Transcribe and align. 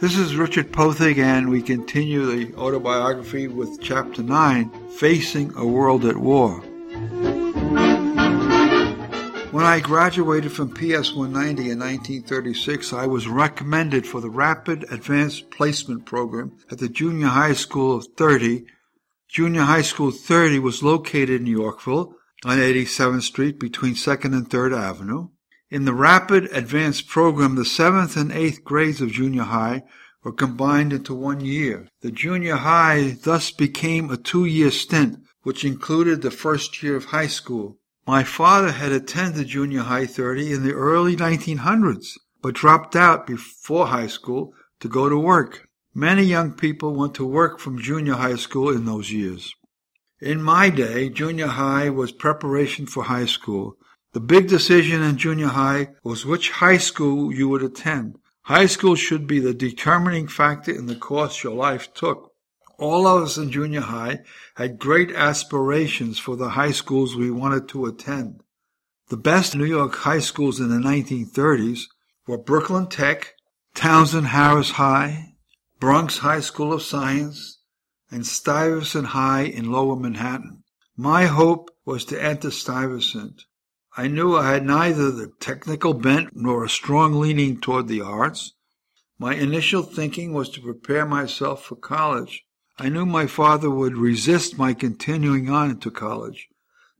This 0.00 0.16
is 0.16 0.36
Richard 0.36 0.70
Pothig, 0.70 1.18
and 1.18 1.50
we 1.50 1.60
continue 1.60 2.24
the 2.24 2.54
autobiography 2.54 3.48
with 3.48 3.80
Chapter 3.80 4.22
9 4.22 4.70
Facing 4.90 5.52
a 5.56 5.66
World 5.66 6.04
at 6.04 6.16
War. 6.16 6.60
When 9.50 9.64
I 9.64 9.80
graduated 9.80 10.52
from 10.52 10.72
PS 10.72 11.12
190 11.12 11.70
in 11.72 11.80
1936, 11.80 12.92
I 12.92 13.06
was 13.06 13.26
recommended 13.26 14.06
for 14.06 14.20
the 14.20 14.30
Rapid 14.30 14.84
Advanced 14.92 15.50
Placement 15.50 16.06
Program 16.06 16.56
at 16.70 16.78
the 16.78 16.88
Junior 16.88 17.26
High 17.26 17.54
School 17.54 17.96
of 17.96 18.06
30. 18.16 18.66
Junior 19.28 19.62
High 19.62 19.82
School 19.82 20.12
30 20.12 20.60
was 20.60 20.80
located 20.80 21.40
in 21.40 21.46
Yorkville 21.48 22.14
on 22.44 22.58
87th 22.58 23.22
Street 23.22 23.58
between 23.58 23.94
2nd 23.94 24.32
and 24.32 24.48
3rd 24.48 24.78
Avenue. 24.78 25.30
In 25.70 25.84
the 25.84 25.92
Rapid 25.92 26.44
Advanced 26.44 27.08
Program, 27.08 27.54
the 27.54 27.62
7th 27.62 28.16
and 28.16 28.30
8th 28.30 28.64
grades 28.64 29.02
of 29.02 29.12
junior 29.12 29.42
high 29.42 29.82
were 30.24 30.32
combined 30.32 30.94
into 30.94 31.14
one 31.14 31.40
year. 31.40 31.88
The 32.00 32.10
junior 32.10 32.56
high 32.56 33.18
thus 33.22 33.50
became 33.50 34.10
a 34.10 34.16
two-year 34.16 34.70
stint, 34.70 35.18
which 35.42 35.66
included 35.66 36.22
the 36.22 36.30
first 36.30 36.82
year 36.82 36.96
of 36.96 37.06
high 37.06 37.26
school. 37.26 37.76
My 38.06 38.24
father 38.24 38.72
had 38.72 38.92
attended 38.92 39.48
junior 39.48 39.82
high 39.82 40.06
30 40.06 40.54
in 40.54 40.62
the 40.62 40.72
early 40.72 41.14
1900s, 41.14 42.14
but 42.40 42.54
dropped 42.54 42.96
out 42.96 43.26
before 43.26 43.88
high 43.88 44.06
school 44.06 44.54
to 44.80 44.88
go 44.88 45.10
to 45.10 45.18
work. 45.18 45.68
Many 45.94 46.22
young 46.22 46.52
people 46.52 46.94
went 46.94 47.14
to 47.16 47.26
work 47.26 47.60
from 47.60 47.78
junior 47.78 48.14
high 48.14 48.36
school 48.36 48.70
in 48.70 48.86
those 48.86 49.12
years. 49.12 49.54
In 50.18 50.42
my 50.42 50.70
day, 50.70 51.10
junior 51.10 51.48
high 51.48 51.90
was 51.90 52.10
preparation 52.10 52.86
for 52.86 53.04
high 53.04 53.26
school. 53.26 53.76
The 54.12 54.20
big 54.20 54.48
decision 54.48 55.02
in 55.02 55.18
junior 55.18 55.48
high 55.48 55.90
was 56.02 56.24
which 56.24 56.50
high 56.50 56.78
school 56.78 57.32
you 57.32 57.48
would 57.48 57.62
attend. 57.62 58.18
High 58.42 58.66
school 58.66 58.94
should 58.94 59.26
be 59.26 59.38
the 59.38 59.52
determining 59.52 60.28
factor 60.28 60.72
in 60.72 60.86
the 60.86 60.96
course 60.96 61.42
your 61.44 61.54
life 61.54 61.92
took. 61.92 62.32
All 62.78 63.06
of 63.06 63.24
us 63.24 63.36
in 63.36 63.50
junior 63.50 63.82
high 63.82 64.20
had 64.56 64.78
great 64.78 65.10
aspirations 65.10 66.18
for 66.18 66.36
the 66.36 66.50
high 66.50 66.70
schools 66.70 67.16
we 67.16 67.30
wanted 67.30 67.68
to 67.68 67.84
attend. 67.84 68.42
The 69.08 69.16
best 69.18 69.54
New 69.54 69.66
York 69.66 69.94
high 69.96 70.20
schools 70.20 70.60
in 70.60 70.70
the 70.70 70.76
1930s 70.76 71.82
were 72.26 72.38
Brooklyn 72.38 72.88
Tech, 72.88 73.34
Townsend 73.74 74.28
Harris 74.28 74.70
High, 74.72 75.34
Bronx 75.80 76.18
High 76.18 76.40
School 76.40 76.72
of 76.72 76.82
Science, 76.82 77.58
and 78.10 78.26
Stuyvesant 78.26 79.08
High 79.08 79.42
in 79.42 79.70
Lower 79.70 79.96
Manhattan. 79.96 80.62
My 80.96 81.26
hope 81.26 81.70
was 81.84 82.04
to 82.06 82.22
enter 82.22 82.50
Stuyvesant. 82.50 83.44
I 84.00 84.06
knew 84.06 84.36
I 84.36 84.52
had 84.52 84.64
neither 84.64 85.10
the 85.10 85.32
technical 85.40 85.92
bent 85.92 86.28
nor 86.32 86.62
a 86.62 86.68
strong 86.68 87.18
leaning 87.18 87.60
toward 87.60 87.88
the 87.88 88.00
arts. 88.00 88.52
My 89.18 89.34
initial 89.34 89.82
thinking 89.82 90.32
was 90.32 90.48
to 90.50 90.60
prepare 90.60 91.04
myself 91.04 91.64
for 91.64 91.74
college. 91.74 92.44
I 92.78 92.90
knew 92.90 93.04
my 93.04 93.26
father 93.26 93.68
would 93.68 93.96
resist 93.96 94.56
my 94.56 94.72
continuing 94.72 95.50
on 95.50 95.70
into 95.70 95.90
college. 95.90 96.46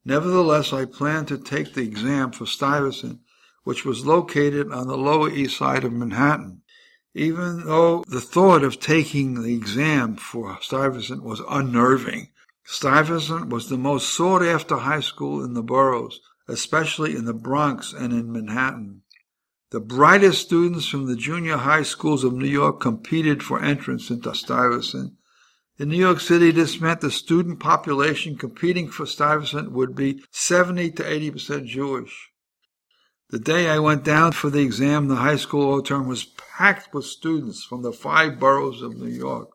Nevertheless, 0.05 0.73
I 0.73 0.87
planned 0.87 1.29
to 1.29 1.39
take 1.39 1.75
the 1.75 1.85
exam 1.85 2.33
for 2.33 2.47
Stuyvesant, 2.47 3.21
which 3.63 3.85
was 3.85 4.05
located 4.05 4.73
on 4.73 4.89
the 4.89 4.99
Lower 4.99 5.31
East 5.31 5.57
Side 5.59 5.85
of 5.85 5.93
Manhattan. 5.93 6.63
Even 7.15 7.65
though 7.65 8.03
the 8.09 8.21
thought 8.21 8.65
of 8.65 8.81
taking 8.81 9.41
the 9.41 9.55
exam 9.55 10.17
for 10.17 10.59
Stuyvesant 10.61 11.23
was 11.23 11.43
unnerving, 11.49 12.31
Stuyvesant 12.65 13.51
was 13.51 13.69
the 13.69 13.79
most 13.79 14.09
sought 14.09 14.43
after 14.43 14.79
high 14.79 14.99
school 14.99 15.45
in 15.45 15.55
the 15.55 15.63
boroughs 15.63 16.19
especially 16.49 17.15
in 17.15 17.27
the 17.27 17.35
Bronx 17.35 17.93
and 17.93 18.13
in 18.13 18.33
Manhattan. 18.33 19.03
The 19.71 19.81
brightest 19.81 20.41
students 20.41 20.89
from 20.89 21.07
the 21.07 21.17
junior 21.17 21.59
high 21.59 21.83
schools 21.83 22.25
of 22.25 22.33
New 22.33 22.47
York 22.47 22.81
competed 22.81 23.43
for 23.43 23.63
entrance 23.63 24.11
into 24.11 24.35
Stuyvesant. 24.35 25.13
In 25.79 25.91
New 25.91 25.99
York 25.99 26.21
City, 26.21 26.51
this 26.51 26.81
meant 26.81 27.03
the 27.03 27.11
student 27.11 27.61
population 27.61 28.37
competing 28.37 28.89
for 28.91 29.05
Stuyvesant 29.05 29.71
would 29.71 29.95
be 29.95 30.23
70 30.31 30.93
to 30.93 31.07
80 31.07 31.31
percent 31.31 31.67
Jewish. 31.67 32.31
The 33.31 33.39
day 33.39 33.69
I 33.69 33.79
went 33.79 34.05
down 34.05 34.33
for 34.33 34.49
the 34.49 34.63
exam, 34.63 35.09
the 35.09 35.17
high 35.17 35.37
school 35.37 35.71
auditorium 35.75 36.09
was 36.09 36.25
packed 36.25 36.95
with 36.95 37.05
students 37.05 37.63
from 37.63 37.83
the 37.83 37.93
five 37.93 38.41
boroughs 38.41 38.81
of 38.81 38.97
New 38.97 39.11
York. 39.11 39.51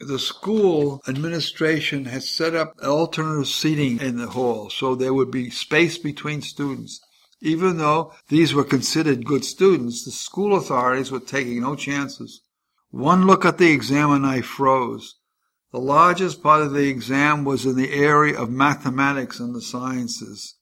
The 0.00 0.20
school 0.20 1.02
administration 1.08 2.04
had 2.04 2.22
set 2.22 2.54
up 2.54 2.78
alternative 2.80 3.48
seating 3.48 4.00
in 4.00 4.16
the 4.16 4.28
hall 4.28 4.70
so 4.70 4.94
there 4.94 5.12
would 5.12 5.32
be 5.32 5.50
space 5.50 5.98
between 5.98 6.40
students. 6.40 7.00
Even 7.40 7.78
though 7.78 8.14
these 8.28 8.54
were 8.54 8.62
considered 8.62 9.26
good 9.26 9.44
students, 9.44 10.04
the 10.04 10.12
school 10.12 10.54
authorities 10.56 11.10
were 11.10 11.18
taking 11.18 11.62
no 11.62 11.74
chances. 11.74 12.42
One 12.90 13.26
look 13.26 13.44
at 13.44 13.58
the 13.58 13.72
exam 13.72 14.12
and 14.12 14.24
I 14.24 14.40
froze. 14.40 15.16
The 15.72 15.80
largest 15.80 16.44
part 16.44 16.62
of 16.62 16.72
the 16.72 16.88
exam 16.88 17.44
was 17.44 17.66
in 17.66 17.74
the 17.74 17.92
area 17.92 18.38
of 18.38 18.50
mathematics 18.50 19.40
and 19.40 19.52
the 19.52 19.60
sciences. 19.60 20.54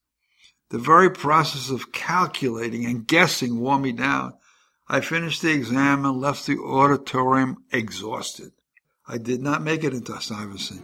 The 0.71 0.79
very 0.79 1.11
process 1.11 1.69
of 1.69 1.93
calculating 1.93 2.87
and 2.87 3.07
guessing 3.07 3.61
wore 3.61 3.79
me 3.79 3.93
down. 3.93 4.33
I 4.89 5.03
finished 5.03 5.43
the 5.43 5.53
exam 5.53 6.07
and 6.07 6.19
left 6.19 6.47
the 6.47 6.59
auditorium 6.59 7.59
exhausted. 7.71 8.53
I 9.09 9.19
did 9.19 9.41
not 9.41 9.63
make 9.63 9.85
it 9.85 9.95
into 9.95 10.21
Stuyvesant. 10.21 10.83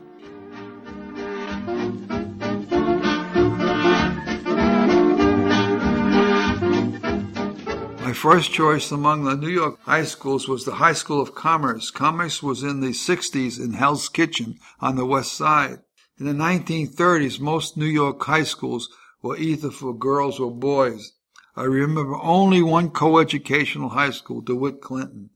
My 8.00 8.12
first 8.12 8.52
choice 8.52 8.92
among 8.92 9.24
the 9.24 9.34
New 9.34 9.48
York 9.48 9.80
high 9.82 10.04
schools 10.04 10.46
was 10.46 10.64
the 10.64 10.76
High 10.76 10.92
School 10.92 11.20
of 11.20 11.34
Commerce. 11.34 11.90
Commerce 11.90 12.44
was 12.44 12.62
in 12.62 12.80
the 12.80 12.90
60s 12.90 13.58
in 13.58 13.72
Hell's 13.72 14.08
Kitchen 14.08 14.56
on 14.80 14.94
the 14.94 15.06
west 15.06 15.32
side. 15.32 15.80
In 16.16 16.26
the 16.26 16.32
1930s, 16.32 17.40
most 17.40 17.76
New 17.76 17.86
York 17.86 18.22
high 18.22 18.44
schools 18.44 18.88
were 19.20 19.36
either 19.36 19.72
for 19.72 19.92
girls 19.92 20.38
or 20.38 20.54
boys. 20.54 21.10
I 21.56 21.64
remember 21.64 22.14
only 22.22 22.62
one 22.62 22.90
coeducational 22.90 23.90
high 23.90 24.10
school, 24.10 24.42
DeWitt 24.42 24.80
Clinton. 24.80 25.30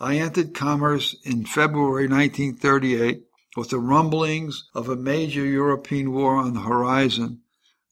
I 0.00 0.16
entered 0.16 0.54
commerce 0.54 1.14
in 1.24 1.46
February 1.46 2.08
1938 2.08 3.22
with 3.56 3.70
the 3.70 3.78
rumblings 3.78 4.64
of 4.74 4.88
a 4.88 4.96
major 4.96 5.44
European 5.44 6.12
war 6.12 6.34
on 6.36 6.54
the 6.54 6.62
horizon. 6.62 7.42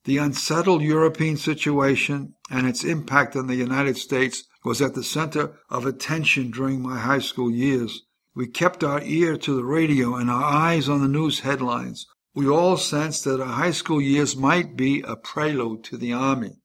The 0.05 0.19
unsettled 0.19 0.83
European 0.83 1.37
situation 1.37 2.35
and 2.51 2.67
its 2.67 2.83
impact 2.83 3.37
on 3.37 3.47
the 3.47 3.55
United 3.55 3.97
States 3.97 4.43
was 4.65 4.83
at 4.83 4.95
the 4.95 5.05
center 5.05 5.61
of 5.71 5.87
attention 5.87 6.51
during 6.51 6.83
my 6.83 6.99
high 6.99 7.21
school 7.21 7.53
years. 7.53 8.03
We 8.35 8.49
kept 8.49 8.83
our 8.83 9.01
ear 9.03 9.37
to 9.37 9.55
the 9.55 9.65
radio 9.65 10.17
and 10.17 10.29
our 10.29 10.43
eyes 10.43 10.89
on 10.89 11.03
the 11.03 11.09
news 11.09 11.41
headlines. 11.41 12.07
We 12.35 12.49
all 12.49 12.77
sensed 12.79 13.25
that 13.25 13.41
our 13.41 13.47
high 13.47 13.71
school 13.71 14.01
years 14.01 14.35
might 14.35 14.77
be 14.77 15.03
a 15.03 15.15
prelude 15.15 15.85
to 15.85 15.97
the 15.97 16.15
army. 16.15 16.57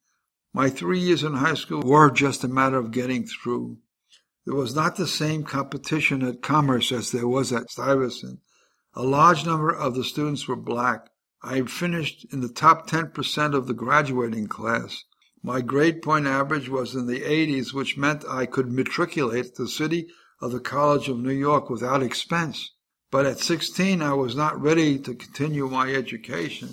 My 0.52 0.72
three 0.72 1.00
years 1.00 1.24
in 1.24 1.34
high 1.34 1.54
school 1.54 1.82
were 1.82 2.10
just 2.10 2.44
a 2.44 2.48
matter 2.48 2.78
of 2.78 2.90
getting 2.90 3.28
through. 3.28 3.78
There 4.48 4.56
was 4.56 4.74
not 4.74 4.96
the 4.96 5.08
same 5.08 5.44
competition 5.44 6.24
at 6.24 6.42
Commerce 6.42 6.94
as 6.94 7.12
there 7.12 7.28
was 7.28 7.52
at 7.52 7.70
Stuyvesant. 7.70 8.40
A 8.94 9.04
large 9.04 9.46
number 9.46 9.70
of 9.70 9.94
the 9.94 10.06
students 10.06 10.48
were 10.48 10.56
black. 10.56 11.10
I 11.44 11.62
finished 11.64 12.26
in 12.32 12.40
the 12.40 12.48
top 12.48 12.90
10% 12.90 13.54
of 13.54 13.68
the 13.68 13.74
graduating 13.74 14.48
class. 14.48 15.04
My 15.44 15.60
grade 15.60 16.02
point 16.02 16.28
average 16.28 16.70
was 16.70 16.96
in 16.96 17.08
the 17.08 17.20
80s, 17.20 17.74
which 17.74 17.98
meant 17.98 18.24
I 18.26 18.46
could 18.46 18.72
matriculate 18.72 19.48
at 19.48 19.56
the 19.56 19.68
City 19.68 20.08
of 20.40 20.54
the 20.54 20.62
College 20.62 21.10
of 21.10 21.20
New 21.20 21.34
York 21.34 21.70
without 21.70 22.02
expense. 22.02 22.72
But 23.12 23.26
at 23.26 23.40
16, 23.40 24.02
I 24.02 24.14
was 24.14 24.34
not 24.34 24.62
ready 24.62 24.98
to 25.00 25.14
continue 25.14 25.68
my 25.68 25.94
education. 25.94 26.70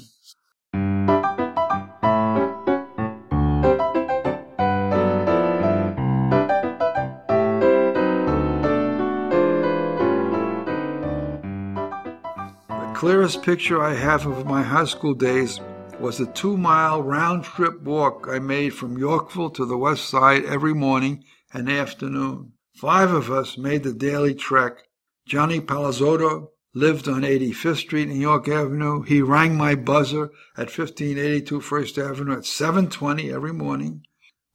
Clearest 13.05 13.43
picture 13.43 13.83
I 13.83 13.93
have 13.93 14.25
of 14.25 14.47
my 14.47 14.63
high 14.63 14.87
school 14.87 15.13
days 15.13 15.61
was 16.01 16.17
the 16.17 16.25
two 16.25 16.57
mile 16.57 17.03
round 17.03 17.45
trip 17.45 17.83
walk 17.83 18.27
I 18.31 18.39
made 18.39 18.71
from 18.71 18.97
Yorkville 18.97 19.51
to 19.51 19.67
the 19.67 19.77
west 19.77 20.09
side 20.09 20.47
every 20.47 20.73
morning 20.73 21.23
and 21.53 21.71
afternoon. 21.71 22.53
Five 22.75 23.13
of 23.13 23.31
us 23.31 23.59
made 23.59 23.83
the 23.83 23.93
daily 23.93 24.35
trek. 24.35 24.89
Johnny 25.27 25.61
Palazzotto 25.61 26.49
lived 26.73 27.07
on 27.07 27.25
85th 27.25 27.77
Street 27.77 28.09
and 28.09 28.23
York 28.23 28.49
Avenue. 28.49 29.03
He 29.03 29.21
rang 29.21 29.55
my 29.55 29.75
buzzer 29.75 30.31
at 30.57 30.73
1582 30.75 31.61
First 31.61 31.99
Avenue 31.99 32.33
at 32.33 32.47
7:20 32.47 33.31
every 33.31 33.53
morning. 33.53 34.01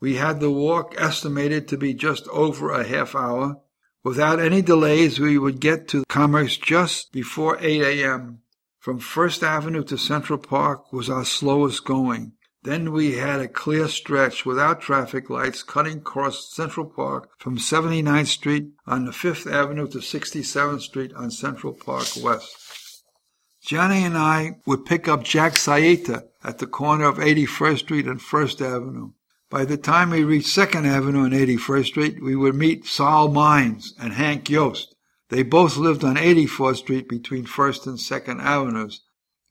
We 0.01 0.15
had 0.15 0.39
the 0.39 0.49
walk 0.49 0.95
estimated 0.97 1.67
to 1.67 1.77
be 1.77 1.93
just 1.93 2.27
over 2.29 2.71
a 2.71 2.83
half 2.83 3.13
hour. 3.13 3.57
Without 4.03 4.39
any 4.39 4.61
delays, 4.61 5.19
we 5.19 5.37
would 5.37 5.59
get 5.59 5.87
to 5.89 6.05
Commerce 6.07 6.57
just 6.57 7.11
before 7.11 7.57
8 7.59 7.81
a.m. 7.81 8.39
From 8.79 8.99
First 8.99 9.43
Avenue 9.43 9.83
to 9.83 9.97
Central 9.97 10.39
Park 10.39 10.93
was 10.93 11.09
our 11.09 11.25
slowest 11.25 11.83
going. 11.83 12.33
Then 12.63 12.91
we 12.91 13.17
had 13.17 13.39
a 13.39 13.47
clear 13.47 13.87
stretch 13.87 14.45
without 14.45 14.81
traffic 14.81 15.29
lights 15.29 15.63
cutting 15.63 15.99
across 15.99 16.53
Central 16.53 16.85
Park 16.85 17.29
from 17.39 17.57
79th 17.57 18.27
Street 18.27 18.69
on 18.85 19.05
the 19.05 19.11
5th 19.11 19.51
Avenue 19.51 19.87
to 19.89 19.99
67th 19.99 20.81
Street 20.81 21.13
on 21.13 21.31
Central 21.31 21.73
Park 21.73 22.07
West. 22.21 23.03
Johnny 23.61 24.03
and 24.03 24.17
I 24.17 24.57
would 24.65 24.85
pick 24.85 25.07
up 25.07 25.23
Jack 25.23 25.53
Saita 25.53 26.23
at 26.43 26.59
the 26.59 26.67
corner 26.67 27.05
of 27.05 27.17
81st 27.17 27.79
Street 27.79 28.07
and 28.07 28.19
1st 28.19 28.61
Avenue. 28.61 29.11
By 29.49 29.65
the 29.65 29.77
time 29.77 30.11
we 30.11 30.23
reached 30.23 30.55
2nd 30.55 30.85
Avenue 30.85 31.23
and 31.23 31.33
81st 31.33 31.85
Street, 31.87 32.21
we 32.21 32.35
would 32.35 32.53
meet 32.53 32.85
Saul 32.85 33.29
Mines 33.29 33.95
and 33.99 34.13
Hank 34.13 34.47
Yost. 34.47 34.93
They 35.29 35.41
both 35.41 35.75
lived 35.75 36.03
on 36.03 36.17
84th 36.17 36.77
Street 36.77 37.09
between 37.09 37.45
1st 37.45 37.87
and 37.87 37.97
2nd 37.97 38.43
Avenues. 38.43 39.01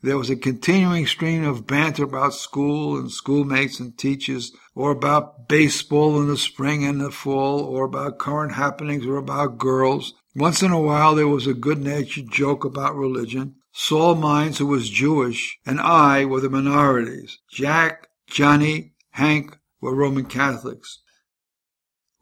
There 0.01 0.17
was 0.17 0.31
a 0.31 0.37
continuing 0.37 1.05
stream 1.09 1.43
of 1.43 1.67
banter 1.67 2.05
about 2.05 2.35
school 2.35 2.97
and 2.97 3.11
schoolmates 3.11 3.81
and 3.81 3.99
teachers, 3.99 4.53
or 4.73 4.93
about 4.93 5.49
baseball 5.49 6.21
in 6.21 6.29
the 6.29 6.37
spring 6.37 6.85
and 6.85 7.01
the 7.01 7.11
fall, 7.11 7.59
or 7.61 7.87
about 7.87 8.19
current 8.19 8.55
happenings, 8.55 9.05
or 9.05 9.17
about 9.17 9.59
girls. 9.59 10.15
Once 10.37 10.63
in 10.63 10.71
a 10.71 10.81
while 10.81 11.17
there 11.17 11.27
was 11.27 11.49
a 11.49 11.55
good-natured 11.55 12.31
joke 12.31 12.65
about 12.65 12.95
religion. 12.95 13.57
Saul 13.73 14.15
Mines, 14.15 14.59
who 14.59 14.67
was 14.67 14.89
Jewish, 14.89 15.59
and 15.67 15.81
I 15.81 16.25
were 16.25 16.41
the 16.41 16.49
minorities. 16.49 17.39
Jack, 17.51 18.07
Johnny, 18.29 18.93
Hank 19.11 19.59
were 19.81 19.95
Roman 19.95 20.25
Catholics. 20.25 21.01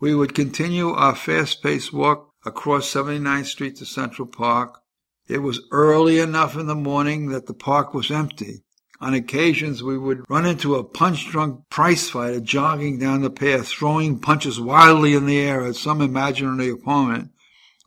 We 0.01 0.15
would 0.15 0.35
continue 0.35 0.91
our 0.91 1.15
fast-paced 1.15 1.93
walk 1.93 2.33
across 2.45 2.93
79th 2.93 3.47
Street 3.47 3.77
to 3.77 3.87
Central 3.87 4.29
Park, 4.29 4.81
it 5.29 5.43
was 5.43 5.61
early 5.73 6.21
enough 6.21 6.57
in 6.57 6.67
the 6.67 6.77
morning 6.77 7.31
that 7.31 7.47
the 7.47 7.55
park 7.55 7.93
was 7.93 8.13
empty. 8.13 8.63
On 9.01 9.13
occasions, 9.13 9.83
we 9.83 9.99
would 9.99 10.25
run 10.29 10.47
into 10.47 10.77
a 10.77 10.85
punch 10.85 11.27
drunk 11.29 11.69
prize 11.69 12.09
fighter 12.09 12.41
jogging 12.41 12.99
down 12.99 13.23
the 13.23 13.31
path, 13.31 13.67
throwing 13.67 14.21
punches 14.21 14.61
wildly 14.61 15.15
in 15.15 15.27
the 15.27 15.39
air 15.39 15.65
at 15.67 15.75
some 15.75 16.01
imaginary 16.01 16.71
opponent. 16.71 17.33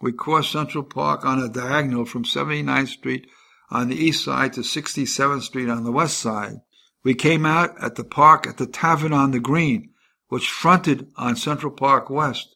We 0.01 0.11
crossed 0.11 0.51
Central 0.51 0.83
Park 0.83 1.25
on 1.25 1.41
a 1.41 1.49
diagonal 1.49 2.05
from 2.05 2.25
79th 2.25 2.89
Street 2.89 3.27
on 3.69 3.87
the 3.87 3.95
east 3.95 4.23
side 4.23 4.53
to 4.53 4.61
67th 4.61 5.41
Street 5.41 5.69
on 5.69 5.83
the 5.83 5.91
west 5.91 6.19
side. 6.19 6.57
We 7.03 7.13
came 7.13 7.45
out 7.45 7.81
at 7.81 7.95
the 7.95 8.03
park 8.03 8.45
at 8.47 8.57
the 8.57 8.67
Tavern 8.67 9.13
on 9.13 9.31
the 9.31 9.39
Green, 9.39 9.91
which 10.27 10.49
fronted 10.49 11.07
on 11.15 11.35
Central 11.35 11.71
Park 11.71 12.09
West. 12.09 12.55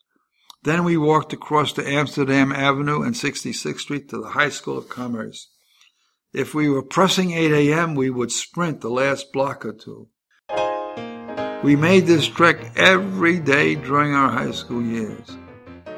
Then 0.64 0.84
we 0.84 0.96
walked 0.96 1.34
across 1.34 1.74
to 1.74 1.88
Amsterdam 1.88 2.52
Avenue 2.52 3.02
and 3.02 3.16
66th 3.16 3.80
Street 3.80 4.10
to 4.10 4.22
the 4.22 4.30
High 4.30 4.50
School 4.50 4.78
of 4.78 4.90
Commerce. 4.90 5.50
If 6.34 6.54
we 6.54 6.70
were 6.70 6.84
pressing 6.84 7.32
8 7.32 7.52
a.m., 7.52 7.96
we 7.96 8.10
would 8.10 8.32
sprint 8.32 8.82
the 8.82 8.90
last 8.90 9.32
block 9.32 9.66
or 9.66 9.74
two. 9.74 10.08
We 11.64 11.76
made 11.76 12.08
this 12.08 12.28
trek 12.28 12.78
every 12.78 13.40
day 13.40 13.76
during 13.76 14.14
our 14.14 14.30
high 14.30 14.52
school 14.52 14.82
years. 14.82 15.38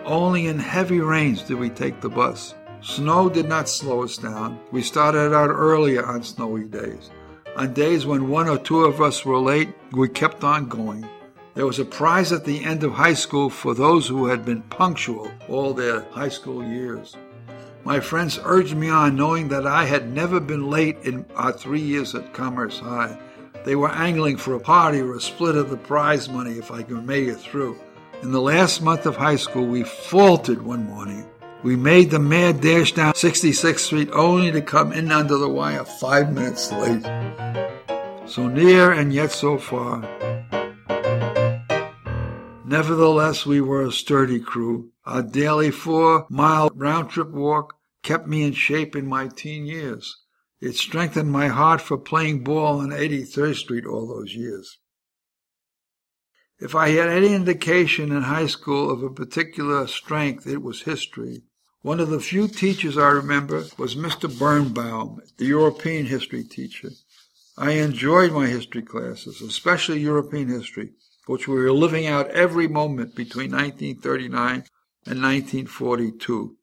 Only 0.04 0.48
in 0.48 0.60
heavy 0.60 1.00
rains 1.00 1.42
did 1.42 1.58
we 1.58 1.70
take 1.70 2.02
the 2.02 2.10
bus. 2.10 2.54
Snow 2.82 3.30
did 3.30 3.50
not 3.50 3.68
slow 3.68 4.04
us 4.04 4.18
down. 4.18 4.60
We 4.72 4.84
started 4.84 5.34
out 5.34 5.50
earlier 5.50 6.06
on 6.06 6.22
snowy 6.22 6.66
days. 6.66 7.10
On 7.58 7.72
days 7.72 8.06
when 8.06 8.28
one 8.28 8.50
or 8.50 8.58
two 8.58 8.84
of 8.84 9.02
us 9.02 9.24
were 9.24 9.40
late, 9.40 9.70
we 9.94 10.10
kept 10.10 10.44
on 10.44 10.68
going. 10.68 11.08
There 11.54 11.66
was 11.66 11.80
a 11.80 11.86
prize 11.86 12.34
at 12.34 12.44
the 12.44 12.66
end 12.66 12.84
of 12.84 12.92
high 12.92 13.14
school 13.14 13.50
for 13.50 13.74
those 13.74 14.10
who 14.10 14.26
had 14.26 14.44
been 14.44 14.62
punctual 14.64 15.32
all 15.48 15.74
their 15.74 16.02
high 16.12 16.28
school 16.28 16.62
years. 16.62 17.16
My 17.86 18.02
friends 18.02 18.38
urged 18.44 18.76
me 18.76 18.90
on, 18.90 19.16
knowing 19.16 19.48
that 19.50 19.66
I 19.66 19.86
had 19.86 20.12
never 20.12 20.42
been 20.42 20.70
late 20.70 20.98
in 21.04 21.26
our 21.38 21.54
three 21.54 21.80
years 21.80 22.14
at 22.14 22.34
Commerce 22.34 22.80
High. 22.80 23.18
They 23.64 23.78
were 23.78 23.92
angling 23.92 24.36
for 24.36 24.56
a 24.56 24.60
party 24.60 25.00
or 25.00 25.16
a 25.16 25.22
split 25.22 25.56
of 25.56 25.70
the 25.70 25.78
prize 25.78 26.28
money 26.28 26.58
if 26.58 26.72
I 26.72 26.84
could 26.84 27.08
make 27.08 27.30
it 27.30 27.38
through. 27.38 27.80
In 28.22 28.34
the 28.34 28.42
last 28.42 28.82
month 28.82 29.06
of 29.06 29.16
high 29.16 29.38
school, 29.38 29.66
we 29.66 29.84
faltered 29.84 30.62
one 30.62 30.84
morning. 30.88 31.26
We 31.66 31.76
made 31.76 32.12
the 32.12 32.20
mad 32.20 32.62
dash 32.62 32.92
down 32.92 33.14
66th 33.14 33.80
Street 33.80 34.10
only 34.14 34.52
to 34.52 34.62
come 34.62 34.94
in 34.94 35.12
under 35.12 35.36
the 35.36 35.50
wire 35.50 35.84
five 35.84 36.32
minutes 36.32 36.72
late. 36.72 37.02
So 38.28 38.48
near 38.48 38.92
and 38.92 39.12
yet 39.12 39.32
so 39.32 39.58
far. 39.58 40.02
Nevertheless, 42.64 43.48
we 43.48 43.62
were 43.62 43.82
a 43.82 43.92
sturdy 43.92 44.40
crew. 44.40 44.92
Our 45.06 45.24
daily 45.24 45.72
four 45.72 46.28
mile 46.30 46.70
round 46.76 47.10
trip 47.10 47.32
walk 47.32 47.74
kept 48.04 48.28
me 48.28 48.44
in 48.44 48.54
shape 48.54 48.96
in 48.96 49.08
my 49.08 49.28
teen 49.28 49.66
years. 49.66 50.22
It 50.62 50.76
strengthened 50.76 51.32
my 51.32 51.48
heart 51.48 51.82
for 51.82 51.98
playing 51.98 52.44
ball 52.44 52.80
on 52.80 52.90
83rd 52.90 53.56
Street 53.56 53.88
all 53.88 54.06
those 54.06 54.36
years. 54.36 54.78
If 56.60 56.76
I 56.76 56.90
had 56.90 57.10
any 57.10 57.34
indication 57.34 58.12
in 58.12 58.22
high 58.22 58.46
school 58.46 58.92
of 58.92 59.02
a 59.02 59.10
particular 59.10 59.88
strength, 59.88 60.46
it 60.46 60.62
was 60.62 60.84
history. 60.84 61.42
One 61.86 62.00
of 62.00 62.10
the 62.10 62.20
few 62.20 62.48
teachers 62.48 62.98
I 62.98 63.10
remember 63.10 63.66
was 63.78 63.94
Mr. 63.96 64.28
Birnbaum, 64.28 65.22
the 65.38 65.46
European 65.46 66.08
history 66.08 66.44
teacher. 66.44 66.90
I 67.60 67.74
enjoyed 67.74 68.32
my 68.32 68.48
history 68.48 68.82
classes, 68.82 69.40
especially 69.40 70.00
European 70.00 70.48
history 70.48 70.94
which 71.28 71.48
we 71.48 71.54
were 71.54 71.72
living 71.72 72.08
out 72.08 72.32
every 72.32 72.68
moment 72.68 73.14
between 73.14 73.52
1939 73.52 74.64
and 75.06 75.22
1942. 75.22 76.58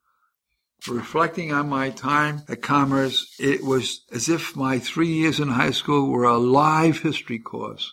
Reflecting 0.88 1.52
on 1.52 1.68
my 1.68 1.90
time 1.90 2.42
at 2.48 2.60
Commerce, 2.60 3.32
it 3.38 3.62
was 3.62 4.04
as 4.10 4.28
if 4.28 4.56
my 4.56 4.80
three 4.80 5.12
years 5.12 5.38
in 5.38 5.50
high 5.50 5.70
school 5.70 6.10
were 6.10 6.24
a 6.24 6.36
live 6.36 6.98
history 6.98 7.38
course. 7.38 7.92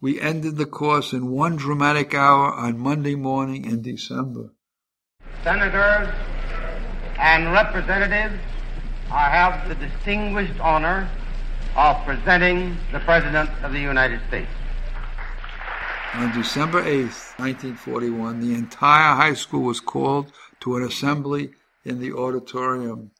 We 0.00 0.20
ended 0.20 0.56
the 0.56 0.66
course 0.66 1.12
in 1.12 1.30
one 1.30 1.54
dramatic 1.54 2.12
hour 2.12 2.52
on 2.52 2.80
Monday 2.80 3.14
morning 3.14 3.64
in 3.64 3.82
December. 3.82 4.53
Senators 5.44 6.08
and 7.18 7.52
representatives, 7.52 8.40
I 9.10 9.28
have 9.28 9.68
the 9.68 9.74
distinguished 9.74 10.58
honor 10.58 11.06
of 11.76 12.02
presenting 12.06 12.78
the 12.92 13.00
President 13.00 13.50
of 13.62 13.72
the 13.72 13.78
United 13.78 14.20
States. 14.28 14.48
On 16.14 16.32
December 16.32 16.78
8, 16.80 17.02
1941, 17.36 18.40
the 18.40 18.54
entire 18.54 19.16
high 19.16 19.34
school 19.34 19.64
was 19.64 19.80
called 19.80 20.32
to 20.60 20.76
an 20.76 20.82
assembly 20.82 21.50
in 21.84 22.00
the 22.00 22.14
auditorium. 22.14 23.10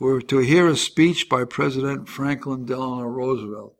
We 0.00 0.10
were 0.10 0.22
to 0.22 0.38
hear 0.38 0.68
a 0.68 0.76
speech 0.76 1.28
by 1.28 1.44
President 1.44 2.08
Franklin 2.08 2.64
Delano 2.64 3.02
Roosevelt. 3.02 3.74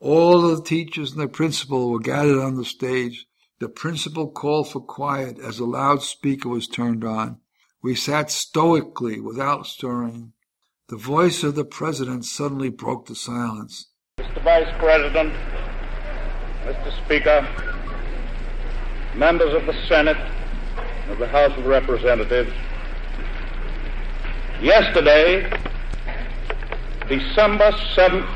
All 0.00 0.42
the 0.42 0.60
teachers 0.60 1.12
and 1.12 1.20
the 1.20 1.28
principal 1.28 1.88
were 1.88 2.00
gathered 2.00 2.42
on 2.42 2.56
the 2.56 2.64
stage. 2.64 3.26
The 3.60 3.68
principal 3.68 4.30
called 4.30 4.70
for 4.70 4.78
quiet 4.78 5.40
as 5.40 5.58
a 5.58 5.64
loudspeaker 5.64 6.48
was 6.48 6.68
turned 6.68 7.02
on. 7.02 7.38
We 7.82 7.96
sat 7.96 8.30
stoically 8.30 9.18
without 9.18 9.66
stirring. 9.66 10.32
The 10.88 10.96
voice 10.96 11.42
of 11.42 11.56
the 11.56 11.64
president 11.64 12.24
suddenly 12.24 12.68
broke 12.68 13.06
the 13.06 13.16
silence. 13.16 13.88
Mr. 14.20 14.44
Vice 14.44 14.72
President, 14.78 15.34
Mr. 16.66 17.04
Speaker, 17.04 17.48
members 19.16 19.52
of 19.52 19.66
the 19.66 19.74
Senate, 19.88 20.16
of 21.08 21.18
the 21.18 21.26
House 21.26 21.58
of 21.58 21.66
Representatives, 21.66 22.52
yesterday, 24.62 25.50
December 27.08 27.72
7th, 27.96 28.28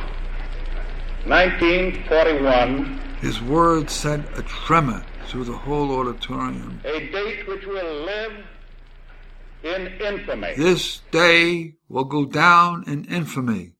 1941, 1.27 2.99
his 3.21 3.41
words 3.41 3.93
sent 3.93 4.27
a 4.37 4.43
tremor 4.43 5.05
through 5.33 5.45
the 5.45 5.57
whole 5.57 5.91
auditorium. 5.99 6.79
A 6.85 7.11
date 7.11 7.49
which 7.49 7.65
will 7.65 8.05
live 8.05 8.33
in 9.65 9.87
infamy. 9.99 10.53
This 10.59 11.01
day 11.11 11.77
will 11.89 12.05
go 12.05 12.27
down 12.27 12.85
in 12.87 13.07
infamy. 13.07 13.73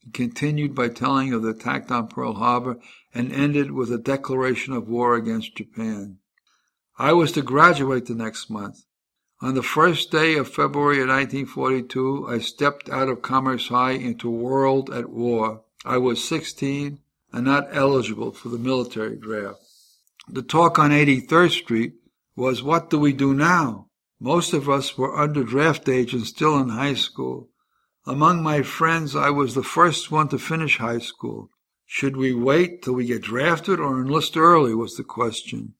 He 0.00 0.10
continued 0.10 0.74
by 0.74 0.88
telling 0.88 1.32
of 1.32 1.42
the 1.42 1.50
attack 1.50 1.88
on 1.92 2.08
Pearl 2.08 2.34
Harbor 2.34 2.80
and 3.14 3.32
ended 3.32 3.70
with 3.70 3.92
a 3.92 3.98
declaration 3.98 4.72
of 4.74 4.88
war 4.88 5.14
against 5.14 5.54
Japan. 5.54 6.18
I 6.98 7.12
was 7.12 7.30
to 7.32 7.42
graduate 7.42 8.06
the 8.06 8.16
next 8.16 8.50
month. 8.50 8.84
On 9.40 9.54
the 9.54 9.62
first 9.62 10.10
day 10.10 10.34
of 10.34 10.48
February 10.48 11.02
of 11.02 11.08
1942, 11.08 12.26
I 12.28 12.38
stepped 12.38 12.88
out 12.88 13.08
of 13.08 13.22
Commerce 13.22 13.68
High 13.68 13.92
into 13.92 14.28
world 14.28 14.90
at 14.90 15.08
war. 15.08 15.62
I 15.84 15.98
was 15.98 16.22
16 16.24 16.98
and 17.32 17.44
not 17.44 17.68
eligible 17.70 18.32
for 18.32 18.48
the 18.48 18.58
military 18.58 19.14
draft. 19.14 19.69
The 20.32 20.42
talk 20.42 20.78
on 20.78 20.90
83rd 20.92 21.50
Street 21.50 21.94
was, 22.36 22.62
what 22.62 22.88
do 22.88 23.00
we 23.00 23.12
do 23.12 23.34
now? 23.34 23.88
Most 24.20 24.52
of 24.52 24.68
us 24.68 24.96
were 24.96 25.18
under 25.18 25.42
draft 25.42 25.88
age 25.88 26.14
and 26.14 26.24
still 26.24 26.56
in 26.56 26.68
high 26.68 26.94
school. 26.94 27.48
Among 28.06 28.40
my 28.40 28.62
friends, 28.62 29.16
I 29.16 29.30
was 29.30 29.56
the 29.56 29.64
first 29.64 30.12
one 30.12 30.28
to 30.28 30.38
finish 30.38 30.78
high 30.78 31.00
school. 31.00 31.50
Should 31.84 32.16
we 32.16 32.32
wait 32.32 32.82
till 32.82 32.92
we 32.92 33.06
get 33.06 33.22
drafted 33.22 33.80
or 33.80 34.00
enlist 34.00 34.36
early 34.36 34.72
was 34.72 34.96
the 34.96 35.02
question. 35.02 35.74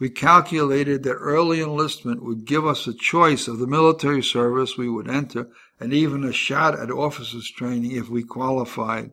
We 0.00 0.10
calculated 0.10 1.04
that 1.04 1.14
early 1.14 1.60
enlistment 1.60 2.24
would 2.24 2.44
give 2.44 2.66
us 2.66 2.88
a 2.88 2.92
choice 2.92 3.46
of 3.46 3.60
the 3.60 3.68
military 3.68 4.22
service 4.22 4.76
we 4.76 4.88
would 4.88 5.08
enter 5.08 5.48
and 5.78 5.92
even 5.92 6.24
a 6.24 6.32
shot 6.32 6.76
at 6.76 6.90
officers' 6.90 7.52
training 7.52 7.92
if 7.92 8.08
we 8.08 8.24
qualified. 8.24 9.12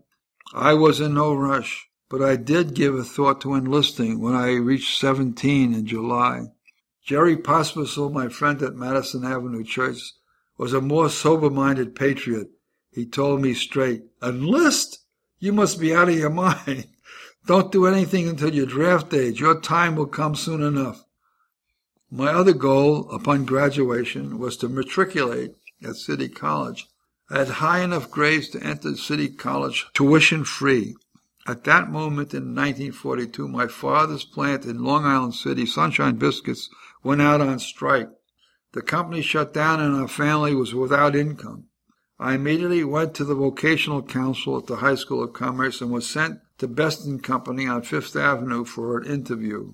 I 0.51 0.73
was 0.73 0.99
in 0.99 1.13
no 1.13 1.35
rush, 1.35 1.89
but 2.13 2.21
I 2.21 2.35
did 2.35 2.75
give 2.75 2.93
a 2.93 3.03
thought 3.03 3.41
to 3.41 3.55
enlisting 3.55 4.19
when 4.19 4.35
I 4.35 4.51
reached 4.51 4.99
17 4.99 5.73
in 5.73 5.87
July. 5.87 6.51
Jerry 7.03 7.35
Pospisil, 7.35 8.13
my 8.13 8.29
friend 8.29 8.61
at 8.61 8.75
Madison 8.75 9.25
Avenue 9.25 9.63
Church, 9.63 9.97
was 10.55 10.73
a 10.73 10.79
more 10.79 11.09
sober-minded 11.09 11.95
patriot. 11.95 12.51
He 12.91 13.07
told 13.07 13.41
me 13.41 13.55
straight, 13.55 14.03
enlist? 14.21 14.99
You 15.39 15.53
must 15.53 15.79
be 15.79 15.91
out 15.91 16.07
of 16.07 16.13
your 16.13 16.29
mind. 16.45 16.85
Don't 17.47 17.71
do 17.71 17.87
anything 17.87 18.29
until 18.29 18.53
your 18.53 18.67
draft 18.67 19.11
age. 19.11 19.39
Your 19.39 19.59
time 19.59 19.95
will 19.95 20.05
come 20.05 20.35
soon 20.35 20.61
enough. 20.61 21.03
My 22.11 22.27
other 22.27 22.53
goal 22.53 23.09
upon 23.09 23.45
graduation 23.45 24.37
was 24.37 24.55
to 24.57 24.69
matriculate 24.69 25.55
at 25.83 25.95
City 25.95 26.29
College. 26.29 26.85
I 27.31 27.39
had 27.39 27.47
high 27.47 27.79
enough 27.79 28.11
grades 28.11 28.49
to 28.49 28.61
enter 28.61 28.95
City 28.97 29.29
College 29.29 29.87
tuition 29.95 30.43
free. 30.43 30.95
At 31.45 31.65
that 31.65 31.91
moment 31.91 32.33
in 32.33 32.55
1942, 32.55 33.47
my 33.47 33.67
father's 33.67 34.23
plant 34.23 34.65
in 34.65 34.83
Long 34.83 35.05
Island 35.05 35.35
City, 35.35 35.65
Sunshine 35.65 36.15
Biscuits, 36.15 36.69
went 37.03 37.21
out 37.21 37.41
on 37.41 37.59
strike. 37.59 38.09
The 38.71 38.81
company 38.81 39.21
shut 39.21 39.53
down 39.53 39.81
and 39.81 39.95
our 39.95 40.07
family 40.07 40.55
was 40.55 40.73
without 40.73 41.15
income. 41.15 41.65
I 42.17 42.35
immediately 42.35 42.83
went 42.85 43.13
to 43.15 43.25
the 43.25 43.35
vocational 43.35 44.01
council 44.01 44.57
at 44.57 44.67
the 44.67 44.77
High 44.77 44.95
School 44.95 45.21
of 45.23 45.33
Commerce 45.33 45.81
and 45.81 45.91
was 45.91 46.09
sent 46.09 46.39
to 46.59 46.67
Best 46.67 47.05
and 47.05 47.21
Company 47.21 47.67
on 47.67 47.81
Fifth 47.81 48.15
Avenue 48.15 48.63
for 48.63 48.97
an 48.97 49.05
interview. 49.05 49.73